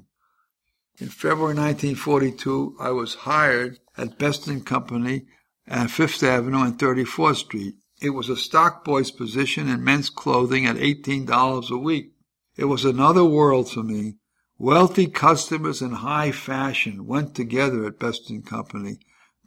In 0.97 1.09
February 1.09 1.53
1942, 1.55 2.77
I 2.79 2.89
was 2.89 3.15
hired 3.15 3.79
at 3.95 4.17
Best 4.17 4.47
and 4.47 4.65
Company 4.65 5.27
at 5.67 5.91
Fifth 5.91 6.23
Avenue 6.23 6.63
and 6.63 6.79
34th 6.79 7.35
Street. 7.37 7.75
It 8.01 8.11
was 8.11 8.29
a 8.29 8.37
stock 8.37 8.85
boy's 8.85 9.11
position 9.11 9.67
in 9.67 9.83
men's 9.83 10.09
clothing 10.09 10.65
at 10.65 10.77
$18 10.77 11.69
a 11.69 11.77
week. 11.77 12.13
It 12.55 12.65
was 12.65 12.85
another 12.85 13.25
world 13.25 13.67
to 13.71 13.83
me. 13.83 14.15
Wealthy 14.57 15.07
customers 15.07 15.81
and 15.81 15.95
high 15.95 16.31
fashion 16.31 17.05
went 17.05 17.35
together 17.35 17.85
at 17.85 17.99
Best 17.99 18.31
Company. 18.45 18.99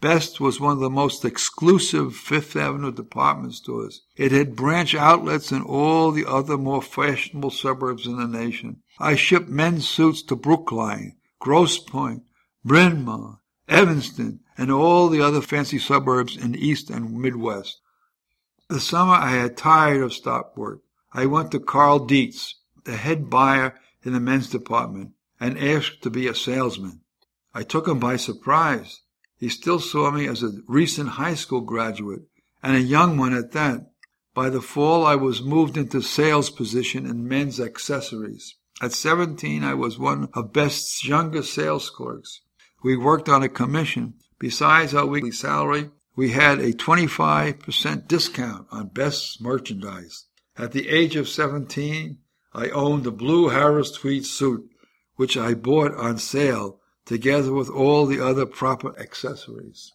Best 0.02 0.38
was 0.38 0.60
one 0.60 0.74
of 0.74 0.80
the 0.80 0.90
most 0.90 1.24
exclusive 1.24 2.14
Fifth 2.14 2.54
Avenue 2.54 2.92
department 2.92 3.54
stores. 3.54 4.02
It 4.16 4.32
had 4.32 4.56
branch 4.56 4.94
outlets 4.94 5.50
in 5.50 5.62
all 5.62 6.10
the 6.10 6.26
other 6.26 6.58
more 6.58 6.82
fashionable 6.82 7.52
suburbs 7.52 8.06
in 8.06 8.18
the 8.18 8.26
nation. 8.26 8.82
I 8.98 9.14
shipped 9.14 9.48
men's 9.48 9.88
suits 9.88 10.22
to 10.24 10.36
Brookline, 10.36 11.16
Grosse 11.38 11.78
Pointe, 11.78 12.24
Bryn 12.64 13.02
Mawr, 13.02 13.40
Evanston, 13.68 14.40
and 14.58 14.70
all 14.70 15.08
the 15.08 15.22
other 15.22 15.40
fancy 15.40 15.78
suburbs 15.78 16.36
in 16.36 16.54
East 16.54 16.90
and 16.90 17.18
Midwest. 17.18 17.80
The 18.68 18.80
summer 18.80 19.12
I 19.12 19.32
had 19.32 19.56
tired 19.56 20.02
of 20.02 20.12
stop 20.12 20.56
work. 20.56 20.80
I 21.12 21.26
went 21.26 21.50
to 21.52 21.60
Carl 21.60 22.06
Dietz, 22.06 22.54
the 22.84 22.96
head 22.96 23.28
buyer 23.28 23.78
in 24.02 24.12
the 24.12 24.20
men's 24.20 24.48
department, 24.48 25.12
and 25.38 25.58
asked 25.58 26.02
to 26.02 26.10
be 26.10 26.26
a 26.26 26.34
salesman. 26.34 27.00
I 27.54 27.64
took 27.64 27.86
him 27.86 27.98
by 27.98 28.16
surprise. 28.16 29.02
He 29.36 29.48
still 29.48 29.80
saw 29.80 30.10
me 30.10 30.26
as 30.26 30.42
a 30.42 30.52
recent 30.66 31.10
high 31.10 31.34
school 31.34 31.60
graduate, 31.60 32.22
and 32.62 32.76
a 32.76 32.80
young 32.80 33.18
one 33.18 33.34
at 33.34 33.52
that. 33.52 33.90
By 34.34 34.48
the 34.48 34.62
fall, 34.62 35.04
I 35.04 35.16
was 35.16 35.42
moved 35.42 35.76
into 35.76 36.00
sales 36.00 36.48
position 36.48 37.04
in 37.04 37.28
men's 37.28 37.60
accessories. 37.60 38.54
At 38.80 38.92
17, 38.92 39.62
I 39.62 39.74
was 39.74 39.98
one 39.98 40.28
of 40.32 40.52
Best's 40.52 41.06
youngest 41.06 41.52
sales 41.52 41.90
clerks. 41.90 42.40
We 42.82 42.96
worked 42.96 43.28
on 43.28 43.42
a 43.42 43.48
commission. 43.48 44.14
Besides 44.38 44.94
our 44.94 45.06
weekly 45.06 45.30
salary, 45.30 45.90
we 46.14 46.30
had 46.30 46.58
a 46.58 46.72
25% 46.72 48.06
discount 48.06 48.66
on 48.70 48.88
Best's 48.88 49.40
merchandise. 49.40 50.26
At 50.56 50.72
the 50.72 50.88
age 50.88 51.16
of 51.16 51.28
17, 51.28 52.18
I 52.52 52.68
owned 52.68 53.06
a 53.06 53.10
blue 53.10 53.48
Harris 53.48 53.92
tweed 53.92 54.26
suit, 54.26 54.68
which 55.16 55.36
I 55.36 55.54
bought 55.54 55.94
on 55.94 56.18
sale 56.18 56.80
together 57.06 57.52
with 57.52 57.70
all 57.70 58.06
the 58.06 58.20
other 58.20 58.46
proper 58.46 58.98
accessories. 58.98 59.92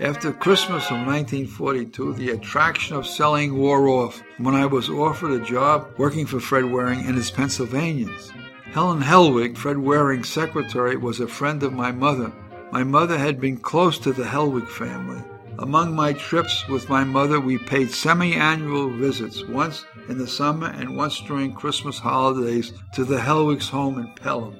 After 0.00 0.32
Christmas 0.32 0.84
of 0.90 1.06
1942, 1.06 2.14
the 2.14 2.30
attraction 2.30 2.96
of 2.96 3.06
selling 3.06 3.56
wore 3.56 3.88
off 3.88 4.22
when 4.38 4.54
I 4.54 4.66
was 4.66 4.90
offered 4.90 5.40
a 5.40 5.44
job 5.44 5.94
working 5.96 6.26
for 6.26 6.40
Fred 6.40 6.64
Waring 6.64 7.06
and 7.06 7.14
his 7.14 7.30
Pennsylvanians. 7.30 8.32
Helen 8.74 9.02
Helwig, 9.02 9.56
Fred 9.56 9.76
Waring's 9.76 10.28
secretary, 10.28 10.96
was 10.96 11.20
a 11.20 11.28
friend 11.28 11.62
of 11.62 11.72
my 11.72 11.92
mother. 11.92 12.32
My 12.72 12.82
mother 12.82 13.16
had 13.16 13.40
been 13.40 13.56
close 13.56 14.00
to 14.00 14.12
the 14.12 14.24
Helwig 14.24 14.66
family. 14.66 15.22
Among 15.60 15.94
my 15.94 16.12
trips 16.14 16.66
with 16.66 16.88
my 16.88 17.04
mother, 17.04 17.38
we 17.38 17.56
paid 17.56 17.92
semi-annual 17.92 18.90
visits, 18.90 19.44
once 19.44 19.84
in 20.08 20.18
the 20.18 20.26
summer 20.26 20.66
and 20.66 20.96
once 20.96 21.20
during 21.20 21.52
Christmas 21.52 22.00
holidays, 22.00 22.72
to 22.94 23.04
the 23.04 23.20
Helwigs' 23.20 23.68
home 23.68 23.96
in 23.96 24.12
Pelham. 24.16 24.56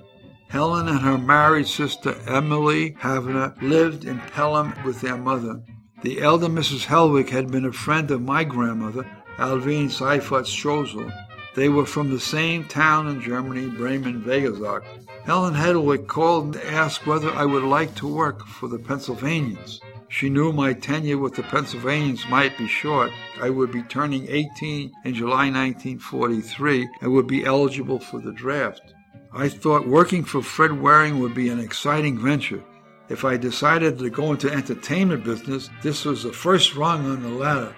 Helen 0.48 0.86
and 0.86 1.00
her 1.00 1.18
married 1.18 1.66
sister 1.66 2.14
Emily 2.28 2.92
Havner 3.00 3.60
lived 3.62 4.04
in 4.04 4.20
Pelham 4.20 4.74
with 4.84 5.00
their 5.00 5.16
mother. 5.16 5.60
The 6.02 6.20
elder 6.20 6.46
Mrs. 6.46 6.86
Helwig 6.86 7.30
had 7.30 7.50
been 7.50 7.64
a 7.64 7.72
friend 7.72 8.08
of 8.12 8.22
my 8.22 8.44
grandmother, 8.44 9.10
Alvine 9.38 9.90
Seifert 9.90 10.44
Strosel. 10.44 11.12
They 11.54 11.68
were 11.68 11.86
from 11.86 12.10
the 12.10 12.20
same 12.20 12.64
town 12.64 13.06
in 13.06 13.20
Germany, 13.20 13.68
Bremen-Wegesack. 13.68 14.82
Helen 15.24 15.54
Helwig 15.54 16.08
called 16.08 16.54
to 16.54 16.70
ask 16.70 17.06
whether 17.06 17.30
I 17.30 17.44
would 17.44 17.62
like 17.62 17.94
to 17.96 18.12
work 18.12 18.44
for 18.46 18.68
the 18.68 18.78
Pennsylvanians. 18.78 19.80
She 20.08 20.28
knew 20.28 20.52
my 20.52 20.72
tenure 20.72 21.18
with 21.18 21.34
the 21.34 21.42
Pennsylvanians 21.44 22.28
might 22.28 22.58
be 22.58 22.68
short. 22.68 23.10
I 23.40 23.50
would 23.50 23.72
be 23.72 23.82
turning 23.82 24.26
18 24.28 24.92
in 25.04 25.14
July 25.14 25.50
1943 25.50 26.88
and 27.00 27.12
would 27.12 27.26
be 27.26 27.44
eligible 27.44 28.00
for 28.00 28.20
the 28.20 28.32
draft. 28.32 28.94
I 29.32 29.48
thought 29.48 29.86
working 29.86 30.24
for 30.24 30.42
Fred 30.42 30.80
Waring 30.80 31.20
would 31.20 31.34
be 31.34 31.48
an 31.48 31.58
exciting 31.58 32.18
venture. 32.18 32.62
If 33.08 33.24
I 33.24 33.36
decided 33.36 33.98
to 33.98 34.10
go 34.10 34.32
into 34.32 34.50
entertainment 34.50 35.24
business, 35.24 35.70
this 35.82 36.04
was 36.04 36.22
the 36.22 36.32
first 36.32 36.74
rung 36.74 37.06
on 37.06 37.22
the 37.22 37.28
ladder. 37.28 37.74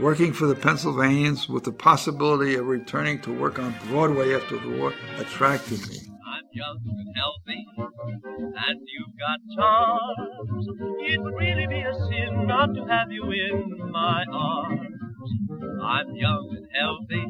Working 0.00 0.32
for 0.32 0.46
the 0.46 0.54
Pennsylvanians 0.54 1.46
with 1.46 1.64
the 1.64 1.72
possibility 1.72 2.54
of 2.54 2.66
returning 2.66 3.20
to 3.20 3.38
work 3.38 3.58
on 3.58 3.74
Broadway 3.88 4.34
after 4.34 4.58
the 4.58 4.78
war 4.78 4.94
attracted 5.18 5.78
me. 5.90 5.98
I'm 6.26 6.44
young 6.52 6.80
and 6.86 7.16
healthy, 7.16 7.66
and 7.76 8.80
you've 8.80 9.18
got 9.18 9.40
charms. 9.54 10.68
It 11.06 11.20
would 11.20 11.34
really 11.34 11.66
be 11.66 11.80
a 11.80 11.92
sin 11.92 12.46
not 12.46 12.74
to 12.74 12.86
have 12.86 13.12
you 13.12 13.24
in 13.30 13.90
my 13.92 14.24
arms. 14.32 14.80
I'm 15.82 16.14
young 16.14 16.56
and 16.56 16.66
healthy, 16.74 17.24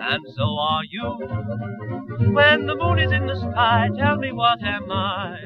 and 0.00 0.24
so 0.34 0.58
are 0.58 0.84
you. 0.90 2.32
When 2.32 2.66
the 2.66 2.76
moon 2.76 3.00
is 3.00 3.12
in 3.12 3.26
the 3.26 3.36
sky, 3.36 3.88
tell 3.98 4.16
me 4.16 4.32
what 4.32 4.62
am 4.62 4.90
I? 4.90 5.36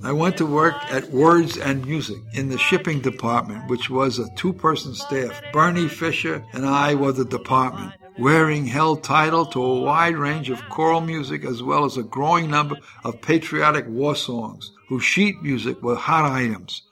I 0.00 0.12
went 0.12 0.36
to 0.36 0.46
work 0.46 0.76
at 0.92 1.10
Words 1.10 1.56
and 1.56 1.84
Music 1.84 2.18
in 2.32 2.48
the 2.48 2.56
shipping 2.56 3.00
department, 3.00 3.68
which 3.68 3.90
was 3.90 4.18
a 4.20 4.30
two 4.36 4.52
person 4.52 4.94
staff. 4.94 5.42
Bernie 5.52 5.88
Fisher 5.88 6.44
and 6.52 6.64
I 6.64 6.94
were 6.94 7.10
the 7.10 7.24
department. 7.24 7.94
Waring 8.16 8.66
held 8.66 9.02
title 9.02 9.44
to 9.46 9.62
a 9.62 9.80
wide 9.80 10.16
range 10.16 10.50
of 10.50 10.68
choral 10.68 11.00
music 11.00 11.44
as 11.44 11.64
well 11.64 11.84
as 11.84 11.96
a 11.96 12.04
growing 12.04 12.48
number 12.48 12.76
of 13.02 13.20
patriotic 13.20 13.86
war 13.88 14.14
songs, 14.14 14.70
whose 14.88 15.02
sheet 15.02 15.42
music 15.42 15.82
were 15.82 15.96
hot 15.96 16.24
items. 16.24 16.82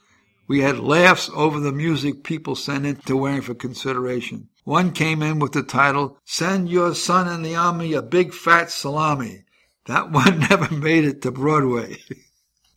We 0.48 0.60
had 0.60 0.80
laughs 0.80 1.30
over 1.32 1.60
the 1.60 1.72
music 1.72 2.25
people 2.25 2.56
sent 2.56 2.86
in 2.86 2.96
to 2.96 3.16
Waring 3.16 3.42
for 3.42 3.54
consideration. 3.54 4.48
One 4.64 4.90
came 4.90 5.22
in 5.22 5.38
with 5.38 5.52
the 5.52 5.62
title, 5.62 6.18
Send 6.25 6.68
Your 6.68 6.92
Son 6.94 7.32
in 7.32 7.42
the 7.42 7.54
Army 7.54 7.92
a 7.92 8.02
Big 8.02 8.34
Fat 8.34 8.70
Salami. 8.70 9.44
That 9.86 10.10
one 10.10 10.40
never 10.40 10.75
made 10.75 11.04
it 11.04 11.22
to 11.22 11.30
Broadway. 11.30 11.98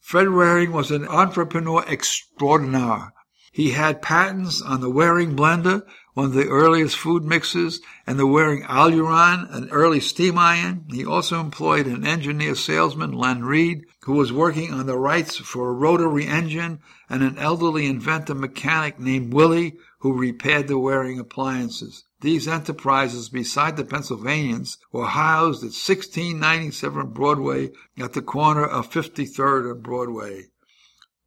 Fred 0.10 0.30
Waring 0.32 0.72
was 0.72 0.90
an 0.90 1.08
entrepreneur 1.08 1.86
extraordinaire. 1.88 3.14
He 3.52 3.74
had 3.74 4.02
patents 4.02 4.60
on 4.60 4.82
the 4.82 4.90
Waring 4.90 5.36
blender, 5.36 5.86
one 6.16 6.26
of 6.26 6.34
the 6.34 6.48
earliest 6.48 6.98
food 6.98 7.24
mixes, 7.24 7.80
and 8.08 8.18
the 8.18 8.26
Waring 8.26 8.64
Aluron, 8.64 9.48
an 9.56 9.70
early 9.70 10.00
steam 10.00 10.36
iron. 10.40 10.86
He 10.90 11.06
also 11.06 11.40
employed 11.40 11.86
an 11.86 12.08
engineer 12.08 12.56
salesman, 12.56 13.12
Len 13.12 13.44
Reed, 13.44 13.86
who 14.06 14.14
was 14.14 14.34
working 14.34 14.74
on 14.74 14.88
the 14.88 14.98
rights 14.98 15.38
for 15.38 15.70
a 15.70 15.74
rotary 15.74 16.26
engine, 16.26 16.80
and 17.08 17.22
an 17.22 17.38
elderly 17.38 17.86
inventor 17.86 18.34
mechanic 18.34 19.00
named 19.00 19.32
Willie, 19.32 19.78
who 20.00 20.14
repaired 20.18 20.68
the 20.68 20.80
Waring 20.80 21.20
appliances. 21.20 22.04
These 22.22 22.50
enterprises, 22.50 23.30
beside 23.30 23.78
the 23.78 23.86
Pennsylvanians, 23.86 24.78
were 24.92 25.08
housed 25.08 25.64
at 25.64 25.72
1697 25.72 27.12
Broadway 27.12 27.72
at 27.98 28.14
the 28.14 28.22
corner 28.22 28.66
of 28.66 28.92
53rd 28.92 29.72
and 29.72 29.84
Broadway. 29.84 30.48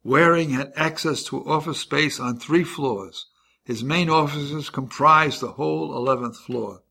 Waring 0.03 0.51
had 0.51 0.71
access 0.75 1.23
to 1.25 1.43
office 1.49 1.79
space 1.79 2.19
on 2.19 2.37
three 2.37 2.63
floors. 2.63 3.27
His 3.65 3.83
main 3.83 4.09
offices 4.09 4.69
comprised 4.69 5.41
the 5.41 5.53
whole 5.53 5.91
11th 5.91 6.35
floor. 6.35 6.83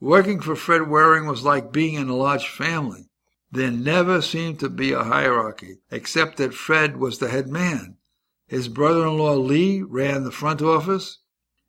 Working 0.00 0.40
for 0.40 0.56
Fred 0.56 0.88
Waring 0.88 1.26
was 1.26 1.44
like 1.44 1.72
being 1.72 1.94
in 1.94 2.08
a 2.08 2.16
large 2.16 2.48
family. 2.48 3.08
There 3.52 3.70
never 3.70 4.20
seemed 4.20 4.58
to 4.60 4.68
be 4.68 4.92
a 4.92 5.04
hierarchy, 5.04 5.78
except 5.90 6.38
that 6.38 6.54
Fred 6.54 6.96
was 6.96 7.18
the 7.18 7.28
head 7.28 7.48
man. 7.48 7.98
His 8.46 8.68
brother-in-law 8.68 9.34
Lee 9.34 9.82
ran 9.82 10.24
the 10.24 10.32
front 10.32 10.60
office. 10.60 11.18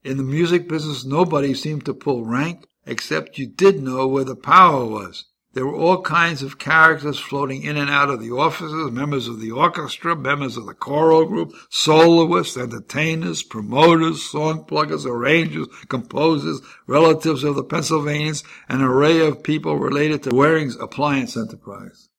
In 0.04 0.18
the 0.18 0.24
music 0.24 0.70
business, 0.70 1.04
nobody 1.04 1.54
seemed 1.54 1.86
to 1.86 1.94
pull 1.94 2.24
rank, 2.24 2.68
except 2.86 3.38
you 3.38 3.48
did 3.48 3.82
know 3.82 4.08
where 4.08 4.24
the 4.24 4.36
power 4.36 4.86
was. 4.86 5.26
There 5.54 5.66
were 5.66 5.76
all 5.76 6.04
kinds 6.04 6.44
of 6.44 6.60
characters 6.60 7.18
floating 7.18 7.64
in 7.64 7.78
and 7.78 7.90
out 7.90 8.12
of 8.12 8.20
the 8.20 8.30
offices, 8.30 8.92
members 8.92 9.28
of 9.28 9.40
the 9.40 9.50
orchestra, 9.50 10.16
members 10.16 10.56
of 10.56 10.68
the 10.68 10.76
choral 10.76 11.26
group, 11.26 11.52
soloists, 11.70 12.56
entertainers, 12.56 13.42
promoters, 13.42 14.22
song 14.22 14.66
pluggers, 14.66 15.04
arrangers, 15.04 15.68
composers, 15.88 16.62
relatives 16.86 17.44
of 17.44 17.56
the 17.56 17.64
Pennsylvanians, 17.64 18.44
an 18.70 18.84
array 18.84 19.20
of 19.20 19.42
people 19.42 19.78
related 19.78 20.22
to 20.24 20.30
Waring's 20.30 20.76
appliance 20.76 21.36
enterprise. 21.36 22.10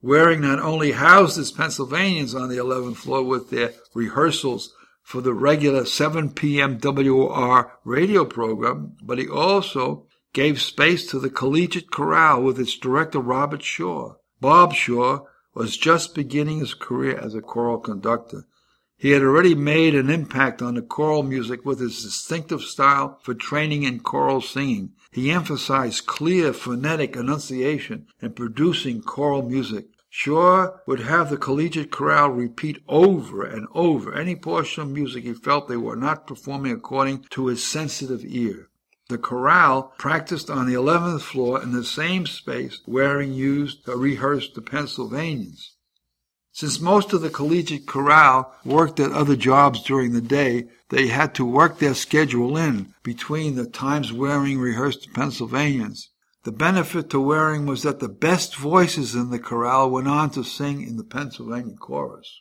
Waring 0.00 0.40
not 0.40 0.58
only 0.58 0.90
housed 0.90 1.36
his 1.36 1.52
Pennsylvanians 1.52 2.34
on 2.34 2.48
the 2.48 2.56
11th 2.56 2.96
floor 2.96 3.22
with 3.22 3.50
their 3.50 3.74
rehearsals 3.94 4.74
for 5.02 5.20
the 5.20 5.34
regular 5.34 5.84
7 5.84 6.30
p.m. 6.30 6.78
WR 6.78 7.72
radio 7.84 8.24
program, 8.24 8.96
but 9.02 9.18
he 9.18 9.28
also 9.28 10.06
gave 10.32 10.62
space 10.62 11.06
to 11.10 11.18
the 11.18 11.30
Collegiate 11.30 11.90
Chorale 11.90 12.42
with 12.42 12.58
its 12.58 12.78
director 12.78 13.18
Robert 13.18 13.62
Shaw. 13.62 14.14
Bob 14.40 14.74
Shaw 14.74 15.20
was 15.54 15.76
just 15.76 16.14
beginning 16.14 16.60
his 16.60 16.74
career 16.74 17.18
as 17.18 17.34
a 17.34 17.42
choral 17.42 17.78
conductor. 17.78 18.46
He 18.96 19.10
had 19.10 19.22
already 19.22 19.54
made 19.54 19.94
an 19.94 20.08
impact 20.08 20.62
on 20.62 20.74
the 20.74 20.82
choral 20.82 21.24
music 21.24 21.64
with 21.66 21.80
his 21.80 22.02
distinctive 22.02 22.62
style 22.62 23.18
for 23.22 23.34
training 23.34 23.82
in 23.82 23.98
choral 23.98 24.40
singing. 24.40 24.92
He 25.10 25.30
emphasized 25.30 26.06
clear 26.06 26.52
phonetic 26.52 27.16
enunciation 27.16 28.06
in 28.20 28.32
producing 28.32 29.02
choral 29.02 29.42
music. 29.42 29.86
Shaw 30.14 30.72
would 30.86 31.00
have 31.00 31.30
the 31.30 31.38
collegiate 31.38 31.90
chorale 31.90 32.28
repeat 32.28 32.82
over 32.86 33.44
and 33.44 33.66
over 33.72 34.12
any 34.12 34.36
portion 34.36 34.82
of 34.82 34.90
music 34.90 35.24
he 35.24 35.32
felt 35.32 35.68
they 35.68 35.76
were 35.78 35.96
not 35.96 36.26
performing 36.26 36.72
according 36.72 37.24
to 37.30 37.46
his 37.46 37.64
sensitive 37.64 38.22
ear. 38.22 38.68
The 39.08 39.16
chorale 39.16 39.94
practiced 39.96 40.50
on 40.50 40.66
the 40.66 40.74
11th 40.74 41.22
floor 41.22 41.62
in 41.62 41.72
the 41.72 41.82
same 41.82 42.26
space 42.26 42.82
Waring 42.86 43.32
used 43.32 43.86
to 43.86 43.96
rehearse 43.96 44.50
the 44.52 44.60
Pennsylvanians. 44.60 45.76
Since 46.52 46.78
most 46.78 47.14
of 47.14 47.22
the 47.22 47.30
collegiate 47.30 47.86
chorale 47.86 48.54
worked 48.66 49.00
at 49.00 49.12
other 49.12 49.34
jobs 49.34 49.82
during 49.82 50.12
the 50.12 50.20
day, 50.20 50.68
they 50.90 51.06
had 51.06 51.34
to 51.36 51.46
work 51.46 51.78
their 51.78 51.94
schedule 51.94 52.58
in 52.58 52.92
between 53.02 53.54
the 53.54 53.64
times 53.64 54.12
Waring 54.12 54.60
rehearsed 54.60 55.06
the 55.06 55.12
Pennsylvanians. 55.14 56.10
The 56.44 56.52
benefit 56.52 57.10
to 57.10 57.20
Waring 57.20 57.66
was 57.66 57.82
that 57.82 58.00
the 58.00 58.08
best 58.08 58.56
voices 58.56 59.14
in 59.14 59.30
the 59.30 59.38
chorale 59.38 59.90
went 59.90 60.08
on 60.08 60.30
to 60.30 60.42
sing 60.42 60.82
in 60.82 60.96
the 60.96 61.04
Pennsylvania 61.04 61.76
chorus. 61.76 62.40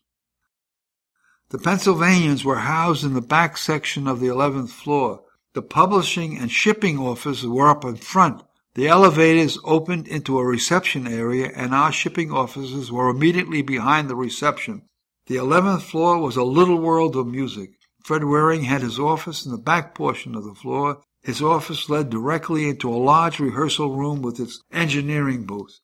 The 1.49 1.59
Pennsylvanians 1.59 2.43
were 2.43 2.59
housed 2.59 3.03
in 3.03 3.13
the 3.13 3.21
back 3.21 3.57
section 3.57 4.07
of 4.07 4.19
the 4.19 4.27
11th 4.27 4.69
floor, 4.69 5.23
the 5.53 5.61
publishing 5.61 6.37
and 6.37 6.49
shipping 6.49 6.97
offices 6.97 7.45
were 7.45 7.67
up 7.67 7.83
in 7.83 7.97
front. 7.97 8.41
The 8.75 8.87
elevators 8.87 9.59
opened 9.65 10.07
into 10.07 10.39
a 10.39 10.45
reception 10.45 11.05
area, 11.05 11.51
and 11.53 11.75
our 11.75 11.91
shipping 11.91 12.31
offices 12.31 12.89
were 12.89 13.09
immediately 13.09 13.61
behind 13.61 14.09
the 14.09 14.15
reception. 14.15 14.83
The 15.27 15.35
11th 15.35 15.81
floor 15.81 16.19
was 16.19 16.37
a 16.37 16.43
little 16.43 16.77
world 16.77 17.17
of 17.17 17.27
music. 17.27 17.71
Fred 18.05 18.23
Waring 18.23 18.63
had 18.63 18.81
his 18.81 18.97
office 18.97 19.45
in 19.45 19.51
the 19.51 19.57
back 19.57 19.93
portion 19.93 20.35
of 20.35 20.45
the 20.45 20.55
floor. 20.55 21.03
His 21.23 21.41
office 21.41 21.87
led 21.87 22.09
directly 22.09 22.67
into 22.67 22.91
a 22.91 22.97
large 22.97 23.39
rehearsal 23.39 23.95
room 23.95 24.23
with 24.23 24.39
its 24.39 24.63
engineering 24.71 25.45
booth. 25.45 25.79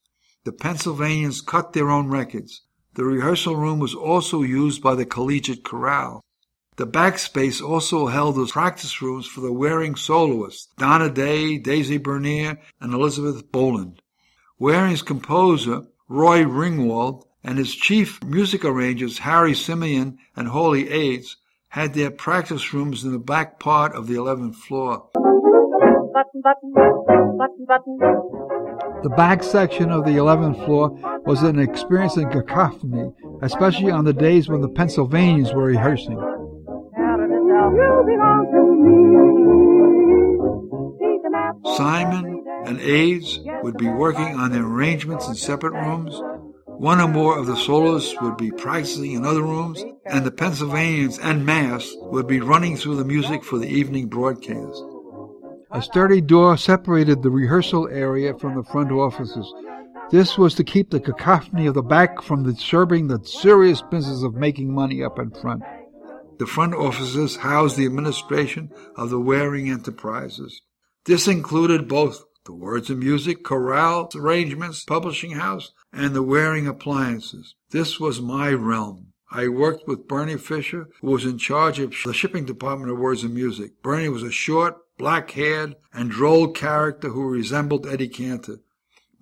The 0.45 0.51
Pennsylvanians 0.51 1.41
cut 1.41 1.73
their 1.73 1.91
own 1.91 2.07
records. 2.07 2.63
The 2.95 3.03
rehearsal 3.03 3.55
room 3.55 3.77
was 3.77 3.93
also 3.93 4.41
used 4.41 4.81
by 4.81 4.95
the 4.95 5.05
collegiate 5.05 5.63
chorale. 5.63 6.23
The 6.77 6.87
back 6.87 7.19
space 7.19 7.61
also 7.61 8.07
held 8.07 8.35
the 8.35 8.47
practice 8.47 8.99
rooms 9.01 9.27
for 9.27 9.41
the 9.41 9.53
Waring 9.53 9.95
soloists, 9.95 10.69
Donna 10.77 11.09
Day, 11.09 11.59
Daisy 11.59 11.97
Bernier, 11.97 12.59
and 12.81 12.93
Elizabeth 12.93 13.51
Boland. 13.51 14.01
Waring's 14.59 15.03
composer, 15.03 15.83
Roy 16.07 16.45
Ringwald, 16.45 17.25
and 17.43 17.59
his 17.59 17.75
chief 17.75 18.23
music 18.23 18.65
arrangers, 18.65 19.19
Harry 19.19 19.53
Simeon 19.53 20.17
and 20.35 20.47
Hawley 20.47 20.89
Ades, 20.89 21.37
had 21.69 21.93
their 21.93 22.09
practice 22.09 22.73
rooms 22.73 23.03
in 23.03 23.11
the 23.11 23.19
back 23.19 23.59
part 23.59 23.93
of 23.93 24.07
the 24.07 24.15
11th 24.15 24.55
floor. 24.55 25.09
Button, 26.17 26.41
button, 26.41 26.73
button, 27.37 27.65
button. 27.67 27.97
The 29.03 29.13
back 29.15 29.43
section 29.43 29.91
of 29.91 30.03
the 30.03 30.13
11th 30.13 30.65
floor 30.65 30.89
was 31.27 31.43
an 31.43 31.59
experience 31.59 32.17
in 32.17 32.27
cacophony, 32.31 33.11
especially 33.43 33.91
on 33.91 34.03
the 34.03 34.13
days 34.13 34.49
when 34.49 34.61
the 34.61 34.67
Pennsylvanians 34.67 35.53
were 35.53 35.65
rehearsing. 35.65 36.17
Simon 41.75 42.43
and 42.65 42.81
Ades 42.81 43.39
would 43.61 43.77
be 43.77 43.87
working 43.87 44.39
on 44.39 44.51
their 44.51 44.65
arrangements 44.65 45.27
in 45.27 45.35
separate 45.35 45.73
rooms. 45.73 46.19
One 46.65 46.99
or 46.99 47.07
more 47.07 47.37
of 47.37 47.45
the 47.45 47.55
soloists 47.55 48.19
would 48.21 48.37
be 48.37 48.49
practicing 48.49 49.11
in 49.11 49.23
other 49.23 49.43
rooms, 49.43 49.83
and 50.07 50.25
the 50.25 50.31
Pennsylvanians 50.31 51.19
en 51.19 51.45
masse 51.45 51.95
would 52.01 52.25
be 52.25 52.39
running 52.39 52.75
through 52.75 52.95
the 52.95 53.05
music 53.05 53.43
for 53.43 53.59
the 53.59 53.67
evening 53.67 54.07
broadcast. 54.07 54.83
A 55.69 55.81
sturdy 55.81 56.21
door 56.21 56.55
separated 56.55 57.21
the 57.21 57.29
rehearsal 57.29 57.89
area 57.89 58.33
from 58.37 58.55
the 58.55 58.63
front 58.63 58.89
offices. 58.89 59.53
This 60.09 60.37
was 60.37 60.55
to 60.55 60.63
keep 60.63 60.89
the 60.89 61.01
cacophony 61.01 61.67
of 61.67 61.73
the 61.73 61.81
back 61.81 62.21
from 62.21 62.43
disturbing 62.43 63.07
the 63.07 63.21
serious 63.25 63.81
business 63.81 64.23
of 64.23 64.33
making 64.33 64.73
money 64.73 65.03
up 65.03 65.19
in 65.19 65.31
front. 65.31 65.63
The 66.39 66.45
front 66.45 66.73
offices 66.73 67.35
housed 67.35 67.75
the 67.75 67.85
administration 67.85 68.71
of 68.95 69.09
the 69.09 69.19
Waring 69.19 69.69
enterprises. 69.69 70.61
This 71.05 71.27
included 71.27 71.89
both 71.89 72.23
the 72.45 72.53
Words 72.53 72.89
and 72.89 72.99
Music, 72.99 73.43
chorale 73.43 74.09
arrangements, 74.15 74.85
publishing 74.85 75.31
house, 75.31 75.73
and 75.91 76.15
the 76.15 76.23
Waring 76.23 76.65
appliances. 76.65 77.55
This 77.71 77.99
was 77.99 78.21
my 78.21 78.51
realm. 78.51 79.07
I 79.29 79.49
worked 79.49 79.85
with 79.85 80.07
Bernie 80.07 80.37
Fisher, 80.37 80.87
who 81.01 81.11
was 81.11 81.25
in 81.25 81.37
charge 81.37 81.79
of 81.79 81.93
the 82.05 82.13
shipping 82.13 82.45
department 82.45 82.89
of 82.89 82.97
Words 82.97 83.23
and 83.23 83.33
Music. 83.33 83.83
Bernie 83.83 84.07
was 84.07 84.23
a 84.23 84.31
short, 84.31 84.77
black-haired, 84.97 85.75
and 85.93 86.09
droll 86.09 86.49
character 86.49 87.09
who 87.09 87.27
resembled 87.27 87.85
Eddie 87.85 88.07
Cantor. 88.07 88.59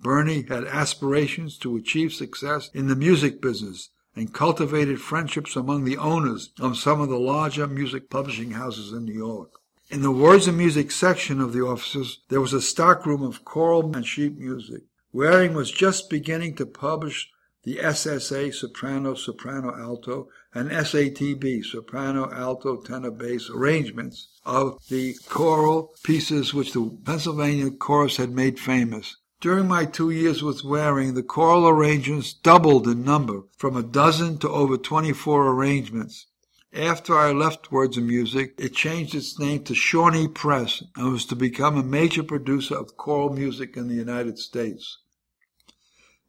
Bernie 0.00 0.42
had 0.48 0.64
aspirations 0.64 1.58
to 1.58 1.76
achieve 1.76 2.12
success 2.12 2.70
in 2.74 2.88
the 2.88 2.96
music 2.96 3.40
business 3.40 3.90
and 4.14 4.32
cultivated 4.32 5.00
friendships 5.00 5.56
among 5.56 5.84
the 5.84 5.98
owners 5.98 6.50
of 6.60 6.78
some 6.78 7.00
of 7.00 7.08
the 7.08 7.18
larger 7.18 7.66
music 7.66 8.08
publishing 8.08 8.52
houses 8.52 8.92
in 8.92 9.04
New 9.04 9.14
York. 9.14 9.50
In 9.90 10.02
the 10.02 10.10
words 10.10 10.48
and 10.48 10.58
music 10.58 10.90
section 10.90 11.40
of 11.40 11.52
the 11.52 11.60
offices, 11.60 12.20
there 12.28 12.40
was 12.40 12.52
a 12.52 12.60
stockroom 12.60 13.22
of 13.22 13.44
choral 13.44 13.94
and 13.94 14.06
sheet 14.06 14.36
music. 14.36 14.82
Waring 15.12 15.54
was 15.54 15.70
just 15.70 16.10
beginning 16.10 16.56
to 16.56 16.66
publish 16.66 17.30
the 17.66 17.78
SSA 17.78 18.54
soprano, 18.54 19.14
soprano, 19.14 19.74
alto, 19.76 20.28
and 20.54 20.70
SATB 20.70 21.64
soprano, 21.64 22.30
alto, 22.30 22.76
tenor, 22.76 23.10
bass 23.10 23.50
arrangements 23.50 24.28
of 24.44 24.78
the 24.88 25.16
choral 25.28 25.92
pieces 26.04 26.54
which 26.54 26.72
the 26.72 26.96
Pennsylvania 27.04 27.72
chorus 27.72 28.18
had 28.18 28.30
made 28.30 28.60
famous. 28.60 29.16
During 29.40 29.66
my 29.66 29.84
two 29.84 30.10
years 30.10 30.44
with 30.44 30.62
Waring, 30.62 31.14
the 31.14 31.24
choral 31.24 31.66
arrangements 31.66 32.32
doubled 32.32 32.86
in 32.86 33.02
number, 33.02 33.42
from 33.58 33.76
a 33.76 33.82
dozen 33.82 34.38
to 34.38 34.48
over 34.48 34.76
24 34.76 35.48
arrangements. 35.48 36.28
After 36.72 37.18
I 37.18 37.32
left 37.32 37.72
Words 37.72 37.96
and 37.96 38.06
Music, 38.06 38.54
it 38.58 38.76
changed 38.76 39.12
its 39.12 39.40
name 39.40 39.64
to 39.64 39.74
Shawnee 39.74 40.28
Press 40.28 40.84
and 40.94 41.10
was 41.10 41.26
to 41.26 41.34
become 41.34 41.76
a 41.76 41.82
major 41.82 42.22
producer 42.22 42.76
of 42.76 42.96
choral 42.96 43.30
music 43.30 43.76
in 43.76 43.88
the 43.88 43.94
United 43.94 44.38
States. 44.38 44.98